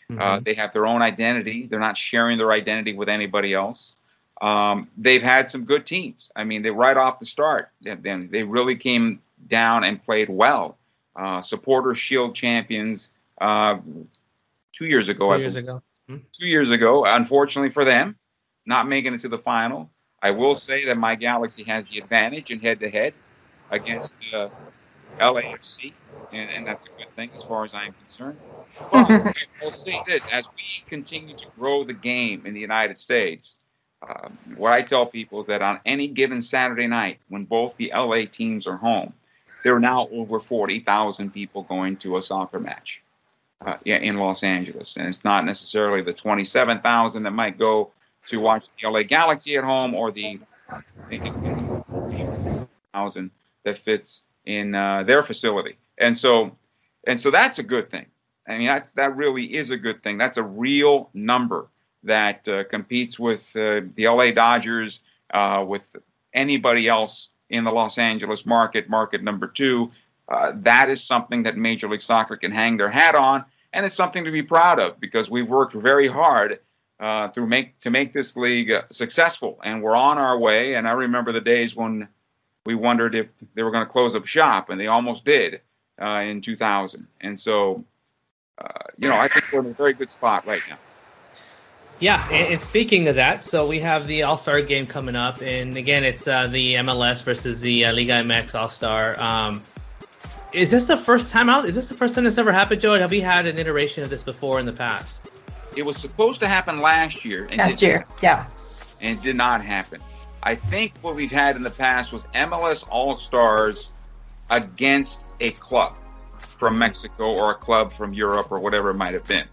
[0.10, 0.44] Uh, Mhm.
[0.44, 1.66] they have their own identity.
[1.66, 3.96] They're not sharing their identity with anybody else.
[4.40, 6.30] Um, they've had some good teams.
[6.36, 10.78] I mean, they right off the start, they, they really came down and played well.
[11.16, 13.78] Uh, supporter Shield champions uh,
[14.74, 15.34] two years ago.
[15.34, 15.82] Two years ago.
[16.08, 17.06] two years ago.
[17.06, 18.16] Unfortunately for them,
[18.66, 19.90] not making it to the final.
[20.26, 23.14] I will say that my Galaxy has the advantage in head to head
[23.70, 24.50] against uh,
[25.20, 25.94] LAFC,
[26.32, 28.40] and, and that's a good thing as far as I'm concerned.
[28.92, 33.58] But I'll say this: as we continue to grow the game in the United States,
[34.02, 37.92] um, what I tell people is that on any given Saturday night, when both the
[37.96, 39.14] LA teams are home,
[39.64, 43.04] there are now over 40,000 people going to a soccer match
[43.64, 44.98] uh, yeah, in Los Angeles.
[44.98, 47.92] And it's not necessarily the 27,000 that might go
[48.28, 50.40] to watch the LA Galaxy at home or the
[51.10, 53.32] 1,000
[53.64, 55.78] that fits in uh, their facility.
[55.98, 56.56] And so,
[57.06, 58.08] and so that's a good thing.
[58.48, 60.18] I mean, that's, that really is a good thing.
[60.18, 61.68] That's a real number
[62.04, 65.02] that uh, competes with uh, the LA Dodgers,
[65.34, 65.96] uh, with
[66.34, 69.92] anybody else in the Los Angeles market, market number two.
[70.28, 73.96] Uh, that is something that Major League Soccer can hang their hat on, and it's
[73.96, 76.60] something to be proud of because we've worked very hard
[77.00, 80.76] uh, through make to make this league uh, successful, and we're on our way.
[80.76, 82.08] And I remember the days when
[82.66, 85.62] we wondered if they were going to close up shop, and they almost did
[86.02, 87.08] uh, in 2000.
[87.22, 87.84] And so,
[88.58, 88.68] uh,
[88.98, 90.78] you know, I think we're in a very good spot right now.
[92.00, 95.42] Yeah, and, and speaking of that, so we have the All Star game coming up,
[95.42, 99.22] and again, it's uh, the MLS versus the uh, Liga MX All Star.
[99.22, 99.62] Um,
[100.52, 101.66] is this the first time out?
[101.66, 102.98] Is this the first time this ever happened, Joe?
[102.98, 105.30] Have we had an iteration of this before in the past?
[105.76, 107.48] It was supposed to happen last year.
[107.50, 108.46] And last year, yeah.
[109.02, 110.00] And it did not happen.
[110.44, 113.92] I think what we've had in the past was MLS All Stars
[114.50, 115.96] against a club
[116.38, 119.48] from Mexico or a club from Europe or whatever it might have been.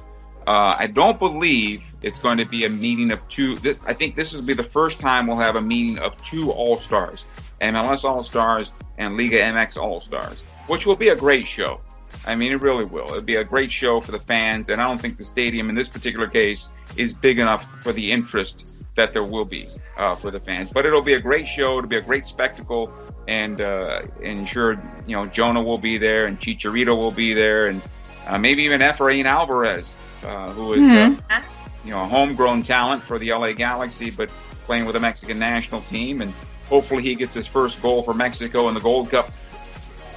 [0.46, 3.56] Uh, I don't believe it's going to be a meeting of two.
[3.56, 6.50] This I think this will be the first time we'll have a meeting of two
[6.50, 7.24] All Stars,
[7.60, 11.80] MLS All Stars and Liga MX All Stars, which will be a great show.
[12.26, 13.08] I mean, it really will.
[13.08, 15.74] It'll be a great show for the fans, and I don't think the stadium in
[15.74, 20.30] this particular case is big enough for the interest that there will be uh, for
[20.30, 20.70] the fans.
[20.70, 21.78] But it'll be a great show.
[21.78, 22.92] It'll be a great spectacle,
[23.26, 24.72] and uh, and sure,
[25.06, 27.82] you know, Jonah will be there, and Chicharito will be there, and
[28.26, 29.94] uh, maybe even Efrain Alvarez,
[30.24, 31.86] uh, who is mm-hmm.
[31.86, 34.28] you know a homegrown talent for the LA Galaxy, but
[34.64, 36.32] playing with the Mexican national team, and
[36.68, 39.30] hopefully he gets his first goal for Mexico in the Gold Cup.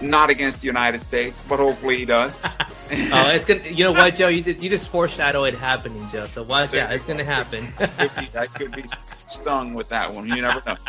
[0.01, 2.37] Not against the United States, but hopefully he does.
[2.43, 3.61] oh, it's gonna.
[3.63, 4.27] You know what, Joe?
[4.27, 6.27] You did, you just foreshadow it happening, Joe.
[6.27, 6.91] So watch out.
[6.93, 7.71] It's gonna happen.
[7.79, 8.83] I could be
[9.29, 10.27] stung with that one.
[10.27, 10.75] You never know.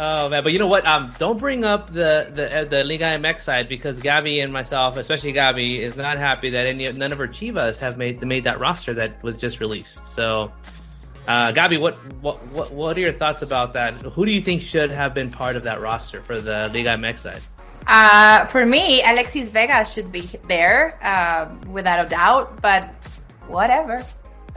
[0.00, 0.86] Oh man, but you know what?
[0.86, 5.32] Um, don't bring up the the the Liga MX side because Gabby and myself, especially
[5.32, 8.94] Gabby, is not happy that any none of her Chivas have made made that roster
[8.94, 10.06] that was just released.
[10.06, 10.52] So,
[11.26, 13.94] uh, Gabby, what what what what are your thoughts about that?
[13.94, 17.18] Who do you think should have been part of that roster for the Liga MX
[17.18, 17.42] side?
[17.88, 22.60] Uh, for me, Alexis Vega should be there, uh, without a doubt.
[22.60, 22.94] But
[23.48, 24.04] whatever.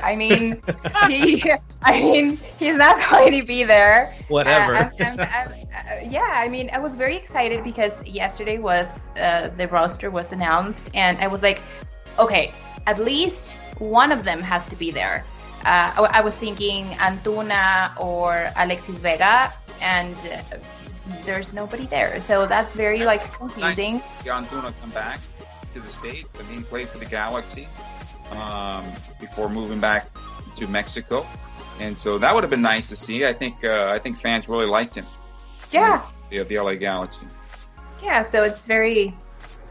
[0.03, 0.61] I mean,
[1.07, 1.43] he,
[1.81, 4.13] I mean, he's not going to be there.
[4.27, 4.75] Whatever.
[4.75, 9.09] Uh, I'm, I'm, I'm, uh, yeah, I mean, I was very excited because yesterday was
[9.17, 11.61] uh, the roster was announced, and I was like,
[12.19, 12.53] okay,
[12.87, 15.23] at least one of them has to be there.
[15.65, 20.57] Uh, I, I, was thinking Antuna or Alexis Vega, and uh,
[21.23, 23.99] there's nobody there, so that's very like confusing.
[24.23, 25.19] Antuna come back
[25.73, 26.29] to the states.
[26.39, 27.67] I mean, play for the Galaxy
[28.31, 28.85] um,
[29.19, 30.09] before moving back
[30.57, 31.25] to Mexico,
[31.79, 33.25] and so that would have been nice to see.
[33.25, 35.05] I think uh, I think fans really liked him.
[35.71, 36.05] Yeah.
[36.29, 37.25] The, the LA Galaxy.
[38.03, 39.15] Yeah, so it's very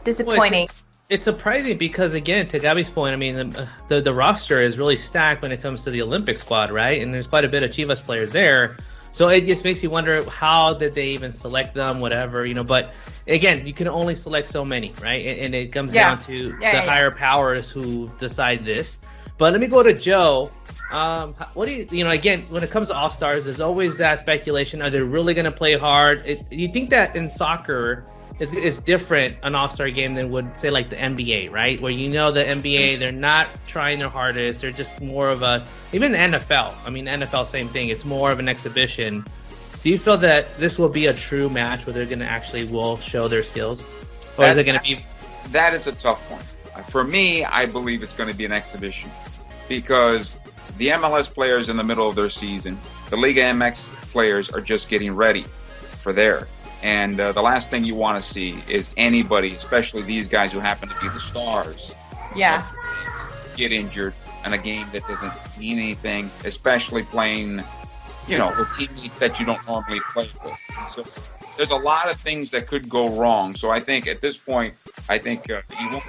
[0.03, 0.51] disappointing.
[0.51, 4.61] Well, it's, it's, surprising because again, to Gabby's point, I mean the, the, the roster
[4.61, 7.01] is really stacked when it comes to the Olympic squad, right?
[7.01, 8.77] And there's quite a bit of Chivas players there.
[9.11, 12.63] So it just makes you wonder how did they even select them, whatever, you know.
[12.63, 12.93] But
[13.27, 15.25] again, you can only select so many, right?
[15.25, 16.09] And, and it comes yeah.
[16.09, 18.99] down to yeah, the yeah, higher powers who decide this.
[19.37, 20.51] But let me go to Joe.
[20.91, 23.97] Um, what do you, you know, again, when it comes to All Stars, there's always
[23.97, 24.81] that speculation.
[24.81, 26.25] Are they really going to play hard?
[26.25, 28.05] It, you think that in soccer,
[28.41, 31.79] is, is different an All Star game than would say like the NBA, right?
[31.79, 34.61] Where you know the NBA, they're not trying their hardest.
[34.61, 35.63] They're just more of a
[35.93, 36.73] even the NFL.
[36.83, 37.89] I mean, NFL same thing.
[37.89, 39.23] It's more of an exhibition.
[39.83, 42.63] Do you feel that this will be a true match where they're going to actually
[42.63, 43.83] will show their skills,
[44.37, 45.05] or that, is it going to be?
[45.49, 46.41] That is a tough one.
[46.85, 49.11] For me, I believe it's going to be an exhibition
[49.69, 50.35] because
[50.77, 52.79] the MLS players in the middle of their season,
[53.11, 56.47] the Liga MX players are just getting ready for there.
[56.83, 60.59] And uh, the last thing you want to see is anybody, especially these guys who
[60.59, 61.93] happen to be the stars,
[62.35, 62.65] yeah,
[63.55, 64.13] get injured
[64.45, 67.61] in a game that doesn't mean anything, especially playing,
[68.27, 70.57] you know, with teammates that you don't normally play with.
[70.89, 71.03] so
[71.57, 73.55] there's a lot of things that could go wrong.
[73.55, 74.79] So I think at this point,
[75.09, 76.03] I think uh, you want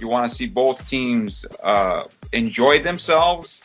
[0.00, 3.62] you want to see both teams uh, enjoy themselves.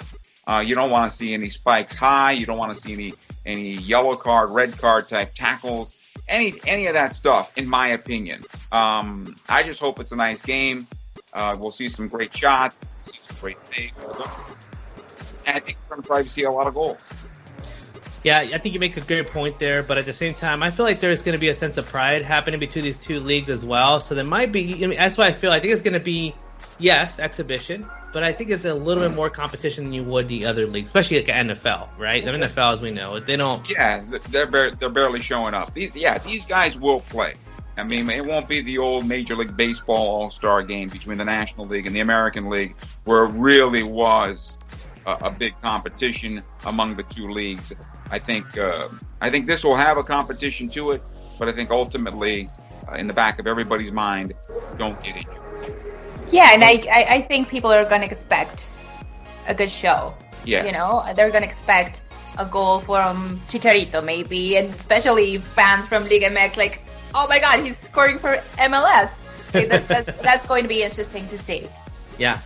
[0.47, 2.31] Uh, you don't want to see any spikes high.
[2.31, 3.13] You don't want to see any
[3.45, 7.57] any yellow card, red card type tackles, any any of that stuff.
[7.57, 10.87] In my opinion, um, I just hope it's a nice game.
[11.33, 13.93] Uh, we'll see some great shots, see some great saves,
[15.45, 17.03] and I think we're going to probably see a lot of goals.
[18.23, 20.71] Yeah, I think you make a great point there, but at the same time, I
[20.71, 23.49] feel like there's going to be a sense of pride happening between these two leagues
[23.49, 23.99] as well.
[23.99, 24.83] So there might be.
[24.83, 25.51] I mean, that's why I feel.
[25.51, 26.33] I think it's going to be
[26.79, 27.85] yes, exhibition,
[28.17, 30.89] but I think it's a little bit more competition than you would the other leagues,
[30.89, 32.25] especially like the NFL, right?
[32.25, 33.69] The NFL, as we know, they don't.
[33.69, 34.01] Yeah,
[34.31, 35.71] they're bar- they're barely showing up.
[35.75, 37.35] These, yeah, these guys will play.
[37.77, 41.25] I mean, it won't be the old Major League Baseball All Star game between the
[41.25, 44.57] National League and the American League, where it really was
[45.05, 47.71] a, a big competition among the two leagues.
[48.09, 48.87] I think uh,
[49.21, 51.03] I think this will have a competition to it,
[51.37, 52.49] but I think ultimately,
[52.91, 54.33] uh, in the back of everybody's mind,
[54.79, 55.36] don't get injured.
[56.31, 58.67] Yeah, and I, I, I think people are going to expect
[59.47, 60.13] a good show.
[60.45, 60.65] Yeah.
[60.65, 62.01] You know, they're going to expect
[62.37, 66.81] a goal from Chicharito, maybe, and especially fans from Liga MX, like,
[67.15, 69.11] oh my God, he's scoring for MLS.
[69.49, 71.67] Okay, that's, that's, that's going to be interesting to see.
[72.17, 72.39] Yeah.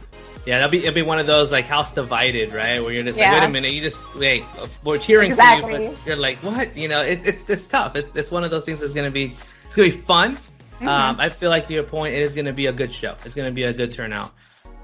[0.45, 2.81] Yeah, that'll be it'll be one of those like house divided, right?
[2.81, 3.31] Where you're just yeah.
[3.31, 4.43] like, wait a minute, you just wait,
[4.83, 5.71] we're cheering exactly.
[5.71, 6.75] for you, but you're like, what?
[6.75, 7.95] You know, it, it's it's tough.
[7.95, 10.39] It, it's one of those things that's gonna be it's gonna be fun,
[10.81, 10.89] Mm-hmm.
[10.89, 13.15] Um, I feel like to your point, it is going to be a good show.
[13.23, 14.33] It's going to be a good turnout.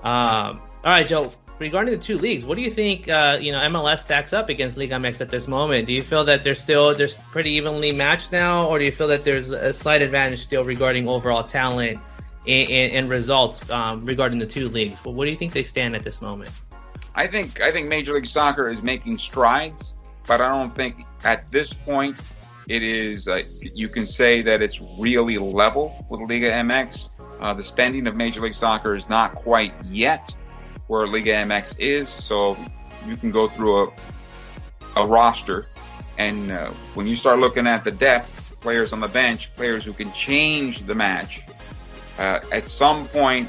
[0.04, 1.32] Um, all right, Joe.
[1.58, 3.10] Regarding the two leagues, what do you think?
[3.10, 5.88] Uh, you know, MLS stacks up against Liga MX at this moment.
[5.88, 9.08] Do you feel that they're still they're pretty evenly matched now, or do you feel
[9.08, 12.00] that there's a slight advantage still regarding overall talent
[12.48, 15.04] and, and, and results um, regarding the two leagues?
[15.04, 16.52] Well, what do you think they stand at this moment?
[17.16, 19.96] I think I think Major League Soccer is making strides,
[20.28, 22.16] but I don't think at this point
[22.68, 23.28] it is.
[23.28, 27.10] Uh, you can say that it's really level with Liga MX.
[27.40, 30.34] Uh, the spending of Major League Soccer is not quite yet
[30.88, 32.58] where Liga MX is, so
[33.06, 33.92] you can go through a
[34.96, 35.68] a roster,
[36.18, 39.94] and uh, when you start looking at the depth, players on the bench, players who
[39.94, 41.44] can change the match,
[42.18, 43.48] uh, at some point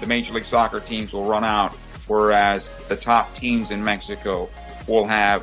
[0.00, 1.72] the Major League Soccer teams will run out
[2.08, 4.48] whereas the top teams in Mexico
[4.88, 5.42] will have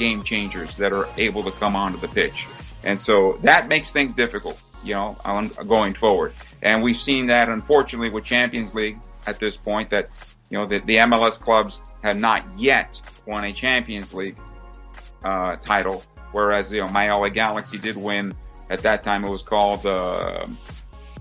[0.00, 2.46] game changers that are able to come onto the pitch.
[2.82, 5.16] And so that makes things difficult, you know,
[5.68, 6.32] going forward.
[6.62, 10.08] And we've seen that, unfortunately, with Champions League at this point that,
[10.50, 14.36] you know, the, the MLS clubs have not yet won a Champions League
[15.24, 18.32] uh, title, whereas, you know, my LA Galaxy did win.
[18.70, 20.46] At that time, it was called uh,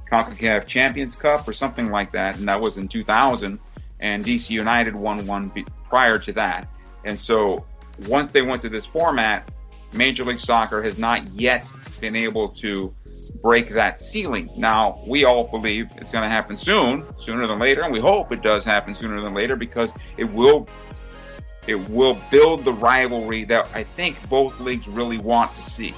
[0.09, 3.59] CONCACAF Champions Cup or something like that, and that was in 2000
[4.01, 5.51] and DC United won one
[5.89, 6.69] prior to that.
[7.03, 7.65] And so
[8.07, 9.51] once they went to this format,
[9.93, 11.65] Major League Soccer has not yet
[11.99, 12.93] been able to
[13.41, 14.49] break that ceiling.
[14.55, 18.31] Now, we all believe it's going to happen soon, sooner than later, and we hope
[18.31, 20.67] it does happen sooner than later because it will
[21.67, 25.93] it will build the rivalry that I think both leagues really want to see.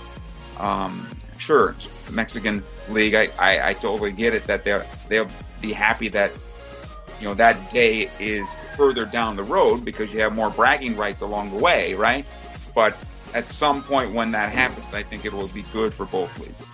[0.60, 1.76] Um, sure,
[2.12, 5.30] Mexican league, I, I, I totally get it that they'll they'll
[5.62, 6.32] be happy that
[7.22, 11.22] you know that day is further down the road because you have more bragging rights
[11.22, 12.26] along the way, right?
[12.74, 12.98] But
[13.34, 16.66] at some point when that happens, I think it will be good for both leagues.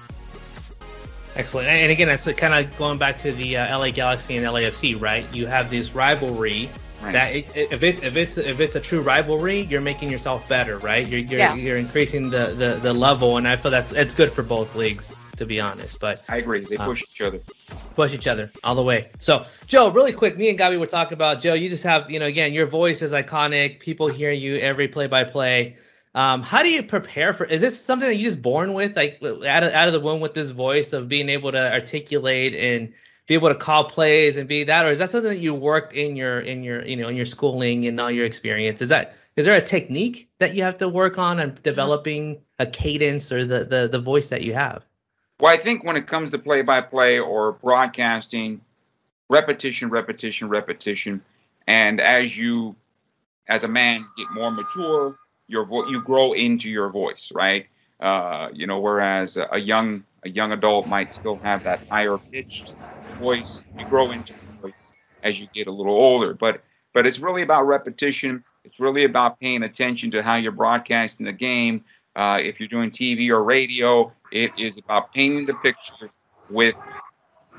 [1.36, 1.68] Excellent.
[1.68, 5.26] And again, that's kind of going back to the uh, LA Galaxy and LAFC, right?
[5.34, 6.70] You have this rivalry.
[7.04, 7.12] Right.
[7.14, 10.80] That it, if it if it's if it's a true rivalry, you're making yourself better,
[10.80, 11.08] right?
[11.08, 11.54] You're you're, yeah.
[11.54, 15.14] you're increasing the, the the level, and I feel that's it's good for both leagues
[15.38, 16.00] to be honest.
[16.00, 16.60] But I agree.
[16.62, 17.40] They push um, each other.
[17.96, 19.10] Push each other all the way.
[19.20, 21.54] So, Joe, really quick, me and Gabi were talking about Joe.
[21.54, 23.80] You just have, you know, again, your voice is iconic.
[23.80, 25.78] People hear you every play by play.
[26.16, 27.46] Um, how do you prepare for?
[27.46, 30.20] Is this something that you just born with, like out of, out of the womb
[30.20, 32.94] with this voice of being able to articulate and
[33.28, 35.94] be able to call plays and be that, or is that something that you worked
[35.94, 38.82] in your in your you know in your schooling and all your experience?
[38.82, 42.66] Is that is there a technique that you have to work on and developing a
[42.66, 44.84] cadence or the the the voice that you have?
[45.40, 48.62] Well, I think when it comes to play by play or broadcasting,
[49.30, 51.24] repetition, repetition, repetition.
[51.68, 52.76] And as you,
[53.48, 55.18] as a man, get more mature,
[55.48, 57.68] your vo- you grow into your voice, right?
[58.00, 62.74] Uh, you know, whereas a young a young adult might still have that higher pitched
[63.18, 63.64] voice.
[63.78, 66.64] You grow into your voice as you get a little older, but
[66.94, 68.44] but it's really about repetition.
[68.64, 71.86] It's really about paying attention to how you're broadcasting the game.
[72.18, 76.10] Uh, if you're doing TV or radio, it is about painting the picture
[76.50, 76.74] with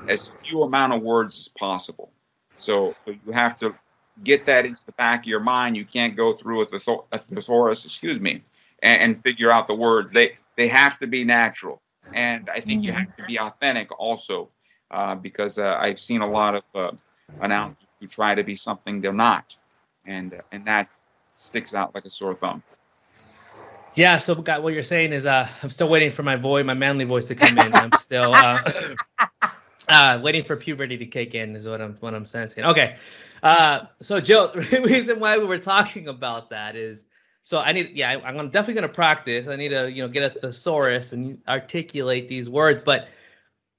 [0.09, 2.11] as few amount of words as possible.
[2.57, 3.73] So, so you have to
[4.21, 5.77] get that into the back of your mind.
[5.77, 6.67] You can't go through a,
[7.13, 8.43] a thesaurus, excuse me,
[8.83, 10.11] and, and, figure out the words.
[10.11, 11.81] They they have to be natural,
[12.13, 14.49] and I think you have to be authentic also,
[14.91, 16.91] uh, because uh, I've seen a lot of uh,
[17.39, 19.55] announcers who try to be something they're not,
[20.05, 20.89] and uh, and that
[21.37, 22.61] sticks out like a sore thumb.
[23.95, 27.05] Yeah, so what you're saying is uh, I'm still waiting for my voice, my manly
[27.05, 27.73] voice to come in.
[27.73, 28.59] I'm still uh,
[29.89, 32.65] uh, waiting for puberty to kick in is what I'm what I'm sensing.
[32.65, 32.95] Okay,
[33.43, 37.05] uh, so Joe, the reason why we were talking about that is
[37.43, 39.47] so I need yeah I, I'm definitely gonna practice.
[39.47, 43.09] I need to you know get a thesaurus and articulate these words, but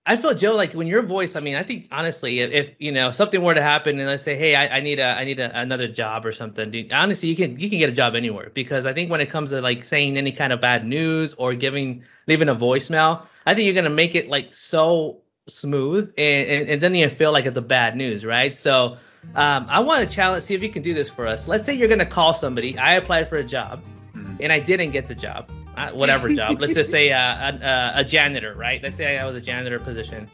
[0.06, 1.36] I feel Joe like when your voice.
[1.36, 4.22] I mean, I think honestly, if, if you know something were to happen and let's
[4.22, 6.70] say, hey, I, I need a I need a, another job or something.
[6.70, 9.26] Dude, honestly, you can you can get a job anywhere because I think when it
[9.26, 13.54] comes to like saying any kind of bad news or giving leaving a voicemail, I
[13.54, 17.44] think you're gonna make it like so smooth and and, and doesn't even feel like
[17.44, 18.56] it's a bad news, right?
[18.56, 18.96] So
[19.34, 21.46] um, I want to challenge, see if you can do this for us.
[21.46, 22.78] Let's say you're gonna call somebody.
[22.78, 23.84] I applied for a job
[24.16, 24.36] mm-hmm.
[24.40, 25.50] and I didn't get the job
[25.92, 26.60] whatever job.
[26.60, 28.82] Let's just say uh, a, a, janitor, right?
[28.82, 30.28] Let's say I was a janitor position,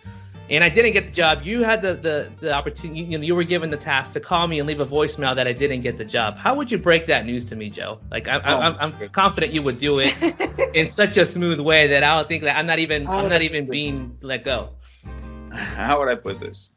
[0.49, 1.43] and I didn't get the job.
[1.43, 3.01] You had the the, the opportunity.
[3.01, 5.47] You know, you were given the task to call me and leave a voicemail that
[5.47, 6.39] I didn't get the job.
[6.39, 7.99] How would you break that news to me, Joe?
[8.11, 10.14] Like I, oh, I, I'm confident you would do it
[10.74, 13.43] in such a smooth way that I don't think that I'm not even I'm not
[13.43, 14.70] even being let go.
[15.53, 16.68] How would I put this?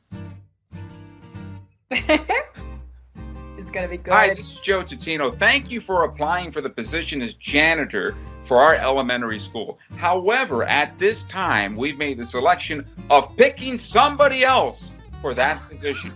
[1.91, 4.13] it's gonna be good.
[4.13, 5.37] Hi, this is Joe Tutino.
[5.37, 8.15] Thank you for applying for the position as janitor
[8.49, 9.77] for our elementary school.
[9.95, 14.91] However, at this time, we've made the selection of picking somebody else
[15.21, 16.11] for that position.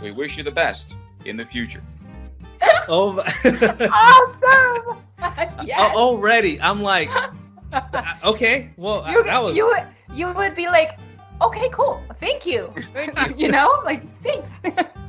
[0.00, 1.82] We wish you the best in the future.
[2.88, 3.18] Oh,
[3.92, 4.98] awesome.
[5.24, 5.94] Oh, yes.
[5.94, 7.08] already, I'm like,
[8.24, 9.54] okay, well, you, that was.
[9.54, 9.72] you
[10.12, 10.98] you would be like,
[11.40, 12.74] okay, cool, thank you.
[12.92, 14.41] Thank you you know, like thanks.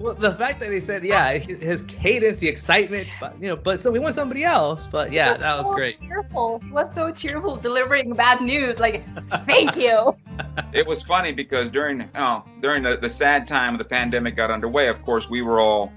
[0.03, 3.55] Well, the fact that he said, yeah, his his cadence, the excitement, but, you know,
[3.55, 4.85] but so we want somebody else.
[4.85, 5.97] But yeah, was that was so great.
[6.01, 6.59] Cheerful.
[6.59, 8.79] He was so cheerful, delivering bad news.
[8.79, 9.05] Like,
[9.45, 10.17] thank you.
[10.73, 14.49] It was funny because during oh, during the, the sad time of the pandemic got
[14.49, 15.93] underway, of course, we were all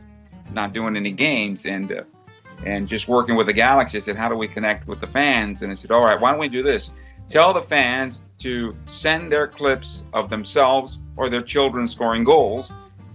[0.53, 2.03] not doing any games and uh,
[2.65, 3.97] and just working with the Galaxy.
[3.97, 5.63] I said, how do we connect with the fans?
[5.63, 6.93] And I said, all right, why don't we do this?
[7.31, 12.71] Tell the fans to send their clips of themselves or their children scoring goals,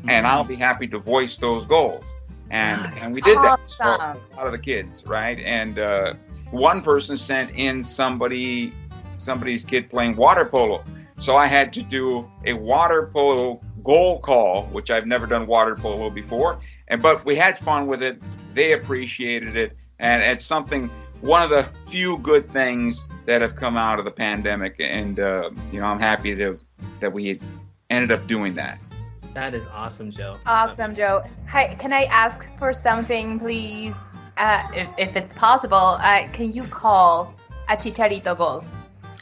[0.07, 2.05] and I'll be happy to voice those goals.
[2.49, 4.23] And and we did that for Awesome.
[4.33, 5.39] a lot of the kids, right?
[5.39, 6.13] And uh,
[6.51, 8.73] one person sent in somebody
[9.17, 10.83] somebody's kid playing water polo.
[11.19, 15.75] So I had to do a water polo goal call, which I've never done water
[15.75, 16.59] polo before.
[16.87, 18.19] And but we had fun with it.
[18.53, 20.89] They appreciated it, and it's something.
[21.21, 25.51] One of the few good things that have come out of the pandemic, and uh,
[25.71, 26.59] you know, I'm happy to
[26.99, 27.39] that we
[27.91, 28.79] ended up doing that.
[29.33, 30.37] That is awesome, Joe.
[30.45, 31.23] Awesome, Joe.
[31.47, 33.95] Hi, can I ask for something, please?
[34.37, 37.33] Uh, if, if it's possible, uh, can you call
[37.69, 38.63] a Chicharito goal,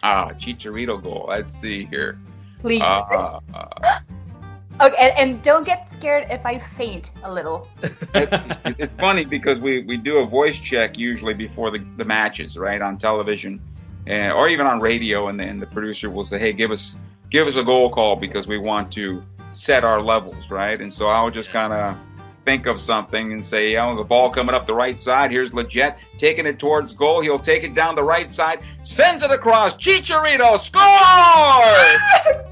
[0.02, 1.26] Ah, Chicharito goal.
[1.30, 2.18] Let's see here.
[2.58, 2.82] please?
[2.82, 4.00] Uh, uh,
[4.82, 7.68] okay, and, and don't get scared if I faint a little.
[7.84, 8.36] it's,
[8.80, 12.82] it's funny because we, we do a voice check usually before the, the matches, right,
[12.82, 13.62] on television,
[14.08, 16.96] and, or even on radio, and then the producer will say, "Hey, give us
[17.30, 19.24] give us a goal call because we want to
[19.54, 21.98] set our levels, right?" And so I'll just kind of
[22.46, 25.32] think of something and say, "Oh, the ball coming up the right side.
[25.32, 27.22] Here's Leggett taking it towards goal.
[27.22, 29.76] He'll take it down the right side, sends it across.
[29.76, 30.82] Chicharito score!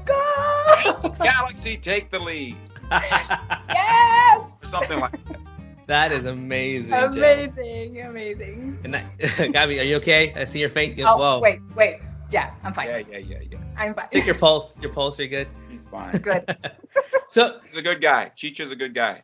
[0.70, 1.24] Oh Go!
[1.24, 2.54] Galaxy take the lead,
[2.90, 4.50] yes!
[4.62, 5.40] or something like that.
[5.86, 6.90] that is amazing.
[6.90, 7.06] Joe.
[7.06, 8.78] Amazing, amazing.
[8.84, 9.04] And I,
[9.52, 10.32] Gabby, are you okay?
[10.34, 10.94] I see your face.
[11.04, 11.40] Oh, Whoa.
[11.40, 12.00] wait, wait.
[12.30, 12.88] Yeah, I'm fine.
[12.88, 13.58] Yeah, yeah, yeah, yeah.
[13.76, 14.08] I'm fine.
[14.10, 14.78] Take your pulse.
[14.80, 15.18] Your pulse.
[15.18, 15.48] Are you good?
[15.92, 16.20] He's fine.
[16.20, 16.56] Good.
[17.30, 18.32] So He's a good guy.
[18.36, 19.22] Chicha's a good guy.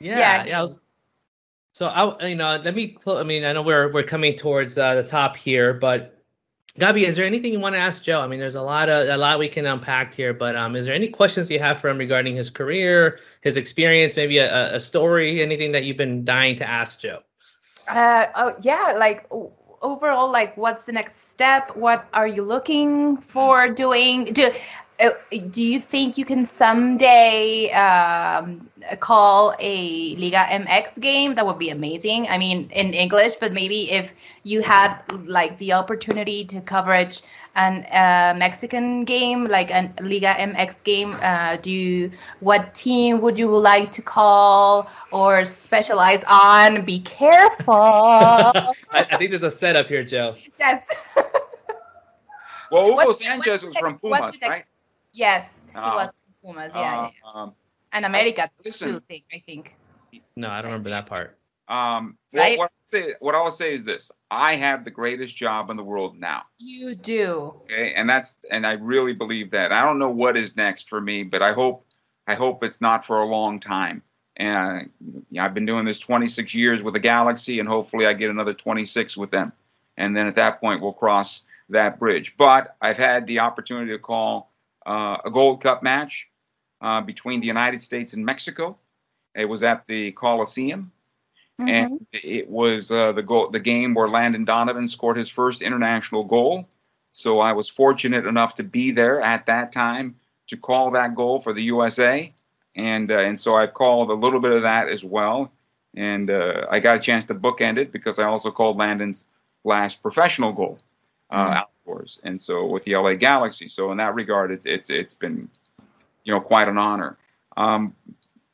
[0.00, 0.44] yeah, Yeah.
[0.44, 0.58] yeah.
[0.60, 0.76] I was,
[1.72, 2.96] so I, you know, let me.
[3.02, 6.22] Cl- I mean, I know we're we're coming towards uh, the top here, but
[6.78, 8.20] Gabi, is there anything you want to ask Joe?
[8.20, 10.86] I mean, there's a lot of a lot we can unpack here, but um, is
[10.86, 14.80] there any questions you have for him regarding his career, his experience, maybe a, a
[14.80, 17.20] story, anything that you've been dying to ask Joe?
[17.88, 19.26] Uh, oh yeah, like
[19.82, 21.76] overall, like what's the next step?
[21.76, 24.24] What are you looking for doing?
[24.26, 24.50] Do
[25.50, 28.68] do you think you can someday um,
[28.98, 31.34] call a Liga MX game?
[31.36, 32.28] That would be amazing.
[32.28, 37.20] I mean, in English, but maybe if you had like the opportunity to coverage
[37.54, 43.38] an uh, Mexican game, like a Liga MX game, uh, do you, what team would
[43.38, 46.84] you like to call or specialize on?
[46.84, 47.74] Be careful.
[47.74, 50.34] I, I think there's a setup here, Joe.
[50.58, 50.84] yes.
[52.70, 54.64] Well, Hugo What's- Sanchez what's was from Pumas, the right?
[55.18, 55.94] Yes, he Oh.
[55.94, 56.72] was from Pumas.
[56.74, 57.28] Yeah, yeah, yeah.
[57.28, 57.54] Uh, um,
[57.92, 58.92] and America listen.
[58.94, 59.00] too.
[59.00, 59.74] Thing I think.
[60.36, 61.36] No, I don't remember that part.
[61.68, 62.58] um, Right.
[62.58, 65.84] what, I say, what I'll say is this: I have the greatest job in the
[65.84, 66.42] world now.
[66.58, 67.54] You do.
[67.64, 69.72] Okay, and that's and I really believe that.
[69.72, 71.84] I don't know what is next for me, but I hope
[72.26, 74.02] I hope it's not for a long time.
[74.36, 74.90] And
[75.36, 78.54] uh, I've been doing this 26 years with the Galaxy, and hopefully I get another
[78.54, 79.52] 26 with them.
[79.96, 82.34] And then at that point, we'll cross that bridge.
[82.38, 84.50] But I've had the opportunity to call
[84.88, 86.28] uh, a Gold Cup match
[86.80, 88.78] uh, between the United States and Mexico.
[89.34, 90.92] It was at the Coliseum
[91.60, 91.68] Mhm.
[91.68, 96.24] and it was uh, the goal, the game where Landon Donovan scored his first international
[96.24, 96.68] goal.
[97.12, 100.16] So I was fortunate enough to be there at that time
[100.48, 102.32] to call that goal for the USA,
[102.76, 105.52] and uh, and so I called a little bit of that as well,
[105.94, 109.24] and uh, I got a chance to bookend it because I also called Landon's
[109.64, 110.78] last professional goal
[111.30, 113.68] uh, Outdoors, and so with the LA Galaxy.
[113.68, 115.48] So in that regard, it's it's it's been
[116.24, 117.16] you know quite an honor.
[117.56, 117.94] Um,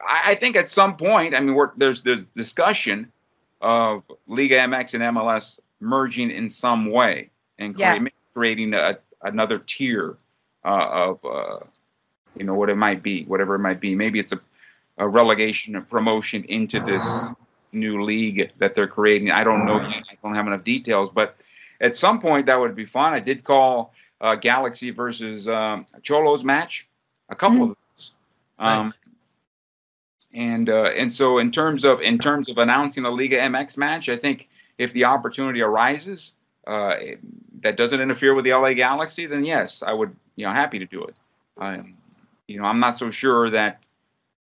[0.00, 3.12] I, I think at some point, I mean, we're, there's there's discussion
[3.60, 7.98] of Liga MX and MLS merging in some way and Yeah.
[7.98, 10.16] create, creating a, another tier
[10.64, 11.58] uh, of uh,
[12.38, 13.94] you know what it might be, whatever it might be.
[13.94, 14.40] Maybe it's a,
[14.98, 17.34] a relegation, a promotion into this
[17.72, 19.30] new league that they're creating.
[19.30, 20.04] I don't know yet.
[20.10, 21.36] I don't have enough details, but
[21.80, 23.12] at some point that would be fun.
[23.12, 26.88] I did call uh, Galaxy versus um, Xolos match,
[27.28, 28.10] a couple of those.
[28.58, 28.98] Um, Nice.
[30.32, 34.08] and uh, and so in terms of in terms of announcing a Liga MX match,
[34.08, 34.48] I think
[34.78, 36.32] if the opportunity arises,
[36.66, 36.96] uh,
[37.62, 40.86] that doesn't interfere with the LA Galaxy, then yes, I would, you know, happy to
[40.86, 41.14] do it.
[41.58, 41.94] Um,
[42.46, 43.80] you know, I'm not so sure that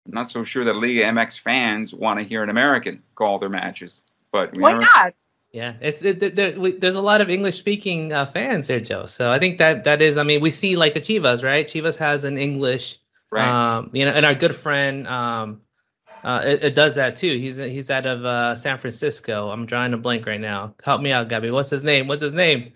[0.05, 3.49] I'm not so sure that Liga MX fans want to hear an American call their
[3.49, 4.01] matches.
[4.31, 5.13] But why not?
[5.55, 9.05] Yeah, it's it, there, we, there's a lot of English speaking uh, fans here, Joe.
[9.05, 10.17] So I think that that is.
[10.17, 11.65] I mean, we see like the Chivas, right?
[11.65, 12.97] Chivas has an English,
[13.31, 13.47] right.
[13.47, 15.61] um, you know, and our good friend, um,
[16.25, 17.37] uh, it, it, does that too.
[17.37, 19.49] He's he's out of uh, San Francisco.
[19.49, 20.75] I'm drawing a blank right now.
[20.83, 21.51] Help me out, Gabby.
[21.51, 22.07] What's his name?
[22.07, 22.73] What's his name?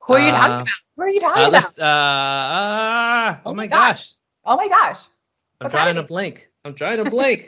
[0.00, 0.68] Who are you talking uh, about?
[0.96, 1.78] Who are you talking uh, about?
[1.78, 3.98] Uh, oh, oh, my gosh.
[3.98, 4.14] gosh.
[4.44, 5.04] Oh my gosh.
[5.60, 6.02] I'm drawing happening?
[6.02, 6.50] a blank.
[6.64, 7.46] I'm trying to blank.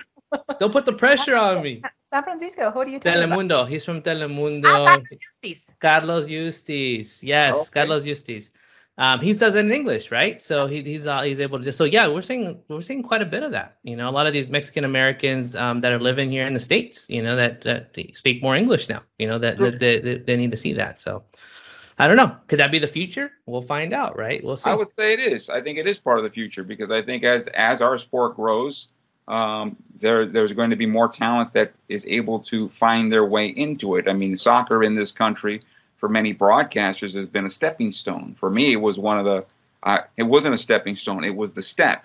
[0.61, 1.83] Don't put the pressure on me.
[2.09, 2.71] San Francisco.
[2.71, 3.61] Who do you talk Telemundo.
[3.61, 3.69] About?
[3.69, 4.65] He's from Telemundo.
[4.65, 5.09] Ah, Carlos
[5.43, 5.71] Justice.
[5.79, 7.23] Carlos Justice.
[7.23, 7.81] Yes, okay.
[7.81, 8.51] Carlos Justis.
[8.97, 10.43] Um, he does it in English, right?
[10.43, 11.65] So he, he's uh, he's able to.
[11.65, 13.77] Just, so yeah, we're seeing we're seeing quite a bit of that.
[13.85, 16.61] You know, a lot of these Mexican Americans um, that are living here in the
[16.61, 19.03] states, you know, that, that speak more English now.
[19.19, 20.99] You know, that, that they, they need to see that.
[20.99, 21.23] So
[21.99, 22.37] I don't know.
[22.49, 23.31] Could that be the future?
[23.47, 24.43] We'll find out, right?
[24.43, 24.71] We'll see.
[24.71, 25.49] I would say it is.
[25.49, 28.35] I think it is part of the future because I think as as our sport
[28.35, 28.89] grows,
[29.29, 33.47] um, there there's going to be more talent that is able to find their way
[33.47, 34.09] into it.
[34.09, 35.63] I mean, soccer in this country
[35.99, 38.35] for many broadcasters has been a stepping stone.
[38.39, 39.45] For me, it was one of the.
[39.83, 42.05] Uh, it wasn't a stepping stone; it was the step.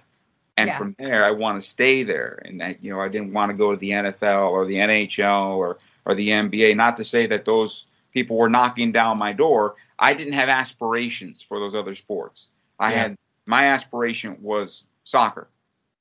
[0.55, 0.78] And yeah.
[0.78, 2.39] from there, I want to stay there.
[2.45, 5.55] And I, you know, I didn't want to go to the NFL or the NHL
[5.55, 6.76] or or the NBA.
[6.76, 9.76] Not to say that those people were knocking down my door.
[9.97, 12.51] I didn't have aspirations for those other sports.
[12.80, 13.01] I yeah.
[13.01, 15.47] had my aspiration was soccer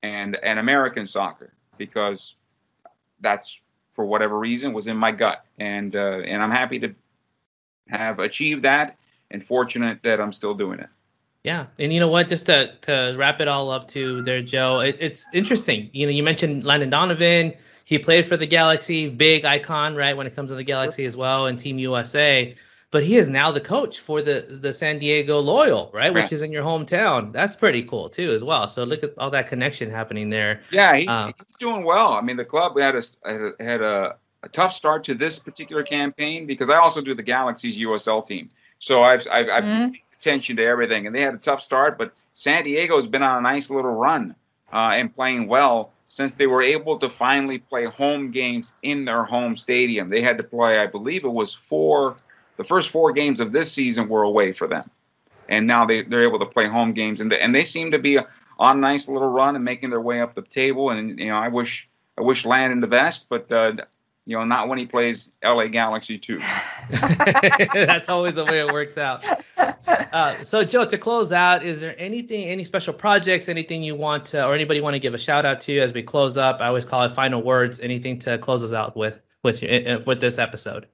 [0.02, 2.34] and and American soccer because
[3.20, 3.60] that's
[3.94, 6.94] for whatever reason was in my gut and uh, and I'm happy to
[7.88, 8.96] have achieved that
[9.30, 10.88] and fortunate that I'm still doing it.
[11.44, 12.28] Yeah, and you know what?
[12.28, 14.80] Just to to wrap it all up to there, Joe.
[14.80, 15.90] It, it's interesting.
[15.92, 17.54] You know, you mentioned Landon Donovan.
[17.84, 20.16] He played for the Galaxy, big icon, right?
[20.16, 22.54] When it comes to the Galaxy as well, and Team USA
[22.92, 26.22] but he is now the coach for the the San Diego Loyal, right, right.
[26.22, 27.32] which is in your hometown.
[27.32, 28.68] That's pretty cool too, as well.
[28.68, 30.60] So look at all that connection happening there.
[30.70, 32.12] Yeah, he's, um, he's doing well.
[32.12, 33.02] I mean, the club had a
[33.58, 37.78] had a, a, tough start to this particular campaign because I also do the Galaxy's
[37.78, 39.82] USL team, so I've I've, mm-hmm.
[39.84, 43.22] I've paid attention to everything, and they had a tough start, but San Diego's been
[43.22, 44.36] on a nice little run
[44.70, 49.24] uh, and playing well since they were able to finally play home games in their
[49.24, 50.10] home stadium.
[50.10, 52.18] They had to play, I believe it was four
[52.56, 54.90] the first four games of this season were away for them,
[55.48, 57.98] and now they they're able to play home games, and the, and they seem to
[57.98, 58.18] be
[58.58, 60.90] on a nice little run and making their way up the table.
[60.90, 61.88] And you know, I wish
[62.18, 63.72] I wish Landon the best, but uh,
[64.24, 66.38] you know, not when he plays LA Galaxy too.
[66.90, 69.24] That's always the way it works out.
[69.56, 74.26] Uh, so, Joe, to close out, is there anything, any special projects, anything you want
[74.26, 76.60] to, or anybody want to give a shout out to as we close up?
[76.60, 77.80] I always call it final words.
[77.80, 79.62] Anything to close us out with with
[80.06, 80.86] with this episode?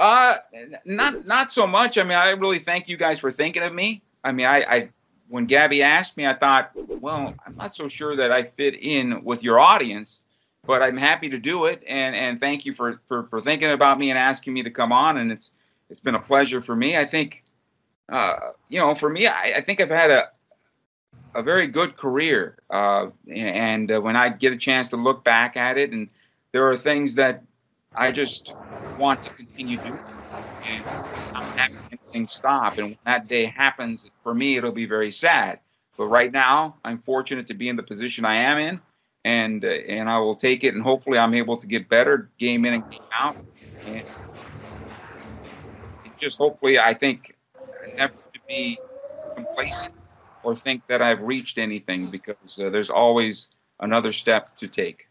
[0.00, 0.38] Uh,
[0.86, 1.98] not not so much.
[1.98, 4.02] I mean, I really thank you guys for thinking of me.
[4.24, 4.88] I mean, I, I
[5.28, 9.22] when Gabby asked me, I thought, well, I'm not so sure that I fit in
[9.24, 10.22] with your audience,
[10.66, 11.82] but I'm happy to do it.
[11.86, 14.90] And and thank you for for, for thinking about me and asking me to come
[14.90, 15.18] on.
[15.18, 15.52] And it's
[15.90, 16.96] it's been a pleasure for me.
[16.96, 17.44] I think,
[18.10, 18.36] uh,
[18.70, 20.30] you know, for me, I, I think I've had a
[21.34, 22.56] a very good career.
[22.70, 26.08] Uh, and uh, when I get a chance to look back at it, and
[26.52, 27.44] there are things that
[27.96, 28.54] I just
[28.96, 30.16] want to continue doing it
[30.68, 30.86] and
[31.34, 32.78] not having anything stop.
[32.78, 35.60] And when that day happens, for me, it'll be very sad.
[35.96, 38.80] But right now, I'm fortunate to be in the position I am in,
[39.24, 40.74] and uh, and I will take it.
[40.74, 43.36] And hopefully, I'm able to get better game in and game out.
[43.84, 44.04] And
[46.18, 47.34] just hopefully, I think
[47.98, 48.78] never to be
[49.36, 49.92] complacent
[50.42, 53.48] or think that I've reached anything because uh, there's always
[53.80, 55.09] another step to take.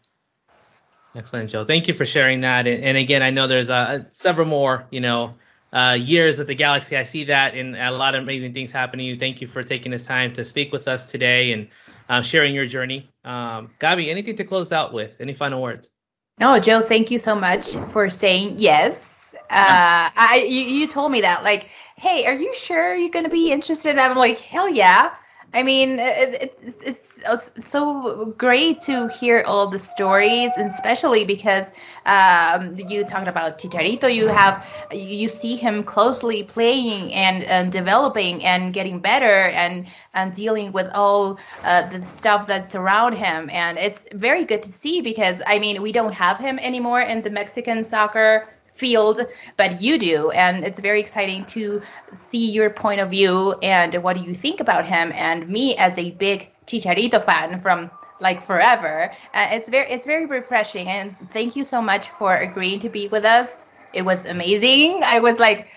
[1.14, 1.64] Excellent, Joe.
[1.64, 2.66] Thank you for sharing that.
[2.66, 5.34] And, and again, I know there's uh, several more, you know,
[5.72, 6.96] uh, years at the Galaxy.
[6.96, 9.18] I see that and a lot of amazing things happening.
[9.18, 11.68] Thank you for taking this time to speak with us today and
[12.08, 13.08] uh, sharing your journey.
[13.24, 15.20] Um, Gabi, anything to close out with?
[15.20, 15.90] Any final words?
[16.38, 16.80] No, Joe.
[16.80, 18.98] Thank you so much for saying yes.
[19.34, 23.50] Uh, I you, you told me that like, hey, are you sure you're gonna be
[23.50, 23.98] interested?
[23.98, 25.12] I'm like, hell yeah.
[25.52, 31.72] I mean, it, it, it's so great to hear all the stories, especially because
[32.06, 34.12] um, you talked about Chicharito.
[34.14, 40.32] You have you see him closely playing and, and developing and getting better and and
[40.32, 45.00] dealing with all uh, the stuff that's around him, and it's very good to see
[45.00, 48.48] because I mean we don't have him anymore in the Mexican soccer
[48.80, 49.20] field,
[49.56, 50.30] but you do.
[50.30, 54.60] And it's very exciting to see your point of view and what do you think
[54.60, 55.12] about him.
[55.14, 60.26] And me as a big Chicharito fan from like forever, uh, it's very it's very
[60.26, 60.88] refreshing.
[60.88, 63.58] And thank you so much for agreeing to be with us.
[63.92, 65.02] It was amazing.
[65.04, 65.68] I was like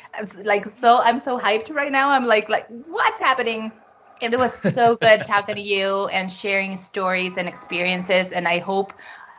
[0.44, 2.10] like so I'm so hyped right now.
[2.12, 3.72] I'm like like what's happening?
[4.22, 8.32] It was so good talking to you and sharing stories and experiences.
[8.32, 8.94] And I hope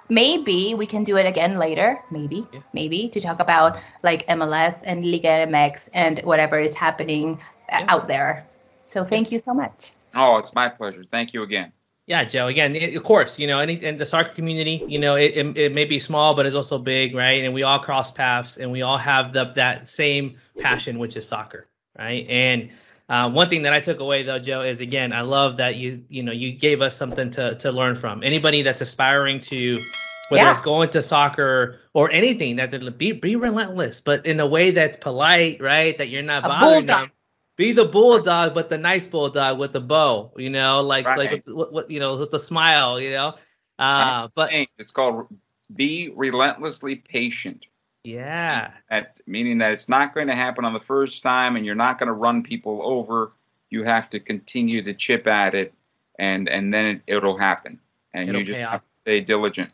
[0.09, 2.01] maybe we can do it again later.
[2.11, 2.61] Maybe, yeah.
[2.73, 7.41] maybe to talk about like MLS and Liga MX and whatever is happening
[7.73, 7.87] uh, yeah.
[7.89, 8.47] out there.
[8.89, 9.93] So thank you so much.
[10.15, 11.05] Oh, it's my pleasure.
[11.11, 11.73] Thank you again.
[12.07, 12.49] Yeah, Joe.
[12.49, 15.57] Again, it, of course, you know, any in the soccer community, you know, it, it,
[15.57, 17.43] it may be small, but it's also big, right?
[17.43, 21.27] And we all cross paths, and we all have the that same passion, which is
[21.27, 21.67] soccer,
[21.99, 22.27] right?
[22.29, 22.71] And
[23.09, 26.05] uh, one thing that I took away though, Joe, is again, I love that you
[26.09, 28.23] you know you gave us something to to learn from.
[28.23, 29.91] Anybody that's aspiring to
[30.29, 30.51] whether yeah.
[30.51, 34.97] it's going to soccer or anything that be be relentless, but in a way that's
[34.97, 35.97] polite, right?
[35.99, 37.11] That you're not bothering them
[37.57, 41.19] be the bulldog, but the nice bulldog with the bow, you know, like right.
[41.19, 43.35] like with, with, you know with the smile, you know.
[43.79, 45.27] Uh, but it's called
[45.75, 47.65] be relentlessly patient.
[48.05, 48.71] Yeah.
[48.91, 51.99] At, meaning that it's not going to happen on the first time, and you're not
[51.99, 53.31] going to run people over.
[53.71, 55.73] You have to continue to chip at it,
[56.19, 57.81] and and then it, will happen.
[58.13, 59.71] And it'll you just have to stay diligent.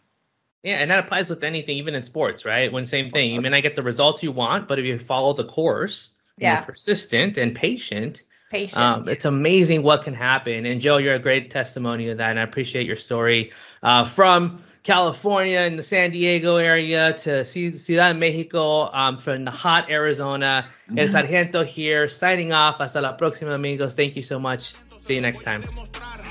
[0.62, 2.72] Yeah, and that applies with anything, even in sports, right?
[2.72, 5.32] When same thing, you may not get the results you want, but if you follow
[5.32, 6.60] the course, yeah.
[6.60, 10.66] persistent and patient, patient um, it's amazing what can happen.
[10.66, 13.52] And Joe, you're a great testimony of that, and I appreciate your story
[13.82, 19.90] uh, from California and the San Diego area to Ciudad Mexico, um, from the hot
[19.90, 20.66] Arizona.
[20.88, 20.98] Mm-hmm.
[20.98, 22.78] El Sargento here, signing off.
[22.78, 23.94] Hasta la próxima, amigos.
[23.94, 24.74] Thank you so much.
[25.00, 25.62] See you next time.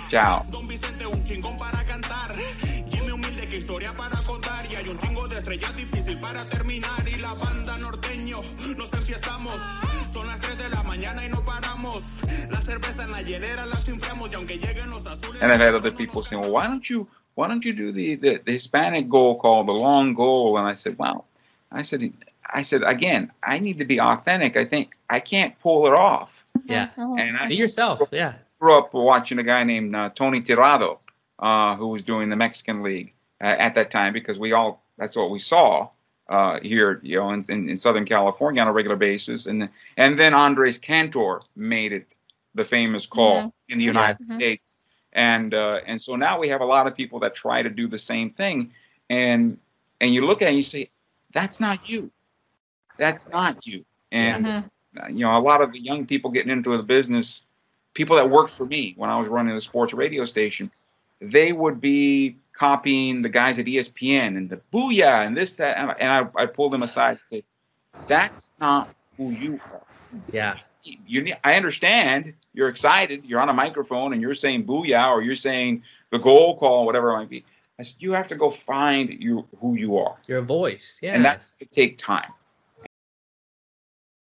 [0.09, 0.45] Ciao.
[5.75, 8.37] difícil para terminar y la banda norteño
[8.77, 9.55] nos enfiestamos
[10.99, 12.03] mañana y no paramos.
[12.49, 15.41] La cerveza en la hielera la y aunque lleguen los azules.
[15.41, 17.07] And I've had other people saying, well, why don't you
[17.39, 20.57] why don't you do the, the, the Hispanic goal called the long goal?
[20.57, 21.25] And I said, well,
[21.71, 22.11] I said,
[22.45, 24.57] I said again, I need to be authentic.
[24.57, 26.43] I think I can't pull it off.
[26.65, 28.01] Yeah, and I, be yourself.
[28.11, 30.97] Yeah, grew up watching a guy named uh, Tony Tirado,
[31.39, 35.15] uh, who was doing the Mexican League uh, at that time because we all that's
[35.15, 35.87] what we saw
[36.27, 40.19] uh, here, you know, in, in, in, Southern California on a regular basis, and and
[40.19, 42.07] then Andres Cantor made it
[42.53, 43.49] the famous call mm-hmm.
[43.69, 44.35] in the United mm-hmm.
[44.35, 44.68] States,
[45.13, 47.87] and uh, and so now we have a lot of people that try to do
[47.87, 48.73] the same thing,
[49.09, 49.57] and
[50.01, 50.89] and you look at it and you say,
[51.33, 52.11] that's not you,
[52.97, 55.17] that's not you, and mm-hmm.
[55.17, 57.43] you know a lot of the young people getting into the business,
[57.93, 60.71] people that worked for me when I was running the sports radio station,
[61.21, 65.77] they would be copying the guys at ESPN and the booyah and this, that.
[65.77, 67.43] And I, I pulled them aside and said,
[68.07, 69.81] that's not who you are.
[70.31, 70.57] Yeah.
[70.83, 73.25] You need, I understand you're excited.
[73.25, 77.11] You're on a microphone and you're saying booyah or you're saying the goal call, whatever
[77.11, 77.45] it might be.
[77.77, 80.17] I said, you have to go find you who you are.
[80.27, 80.99] Your voice.
[81.01, 81.15] Yeah.
[81.15, 82.31] And that could take time.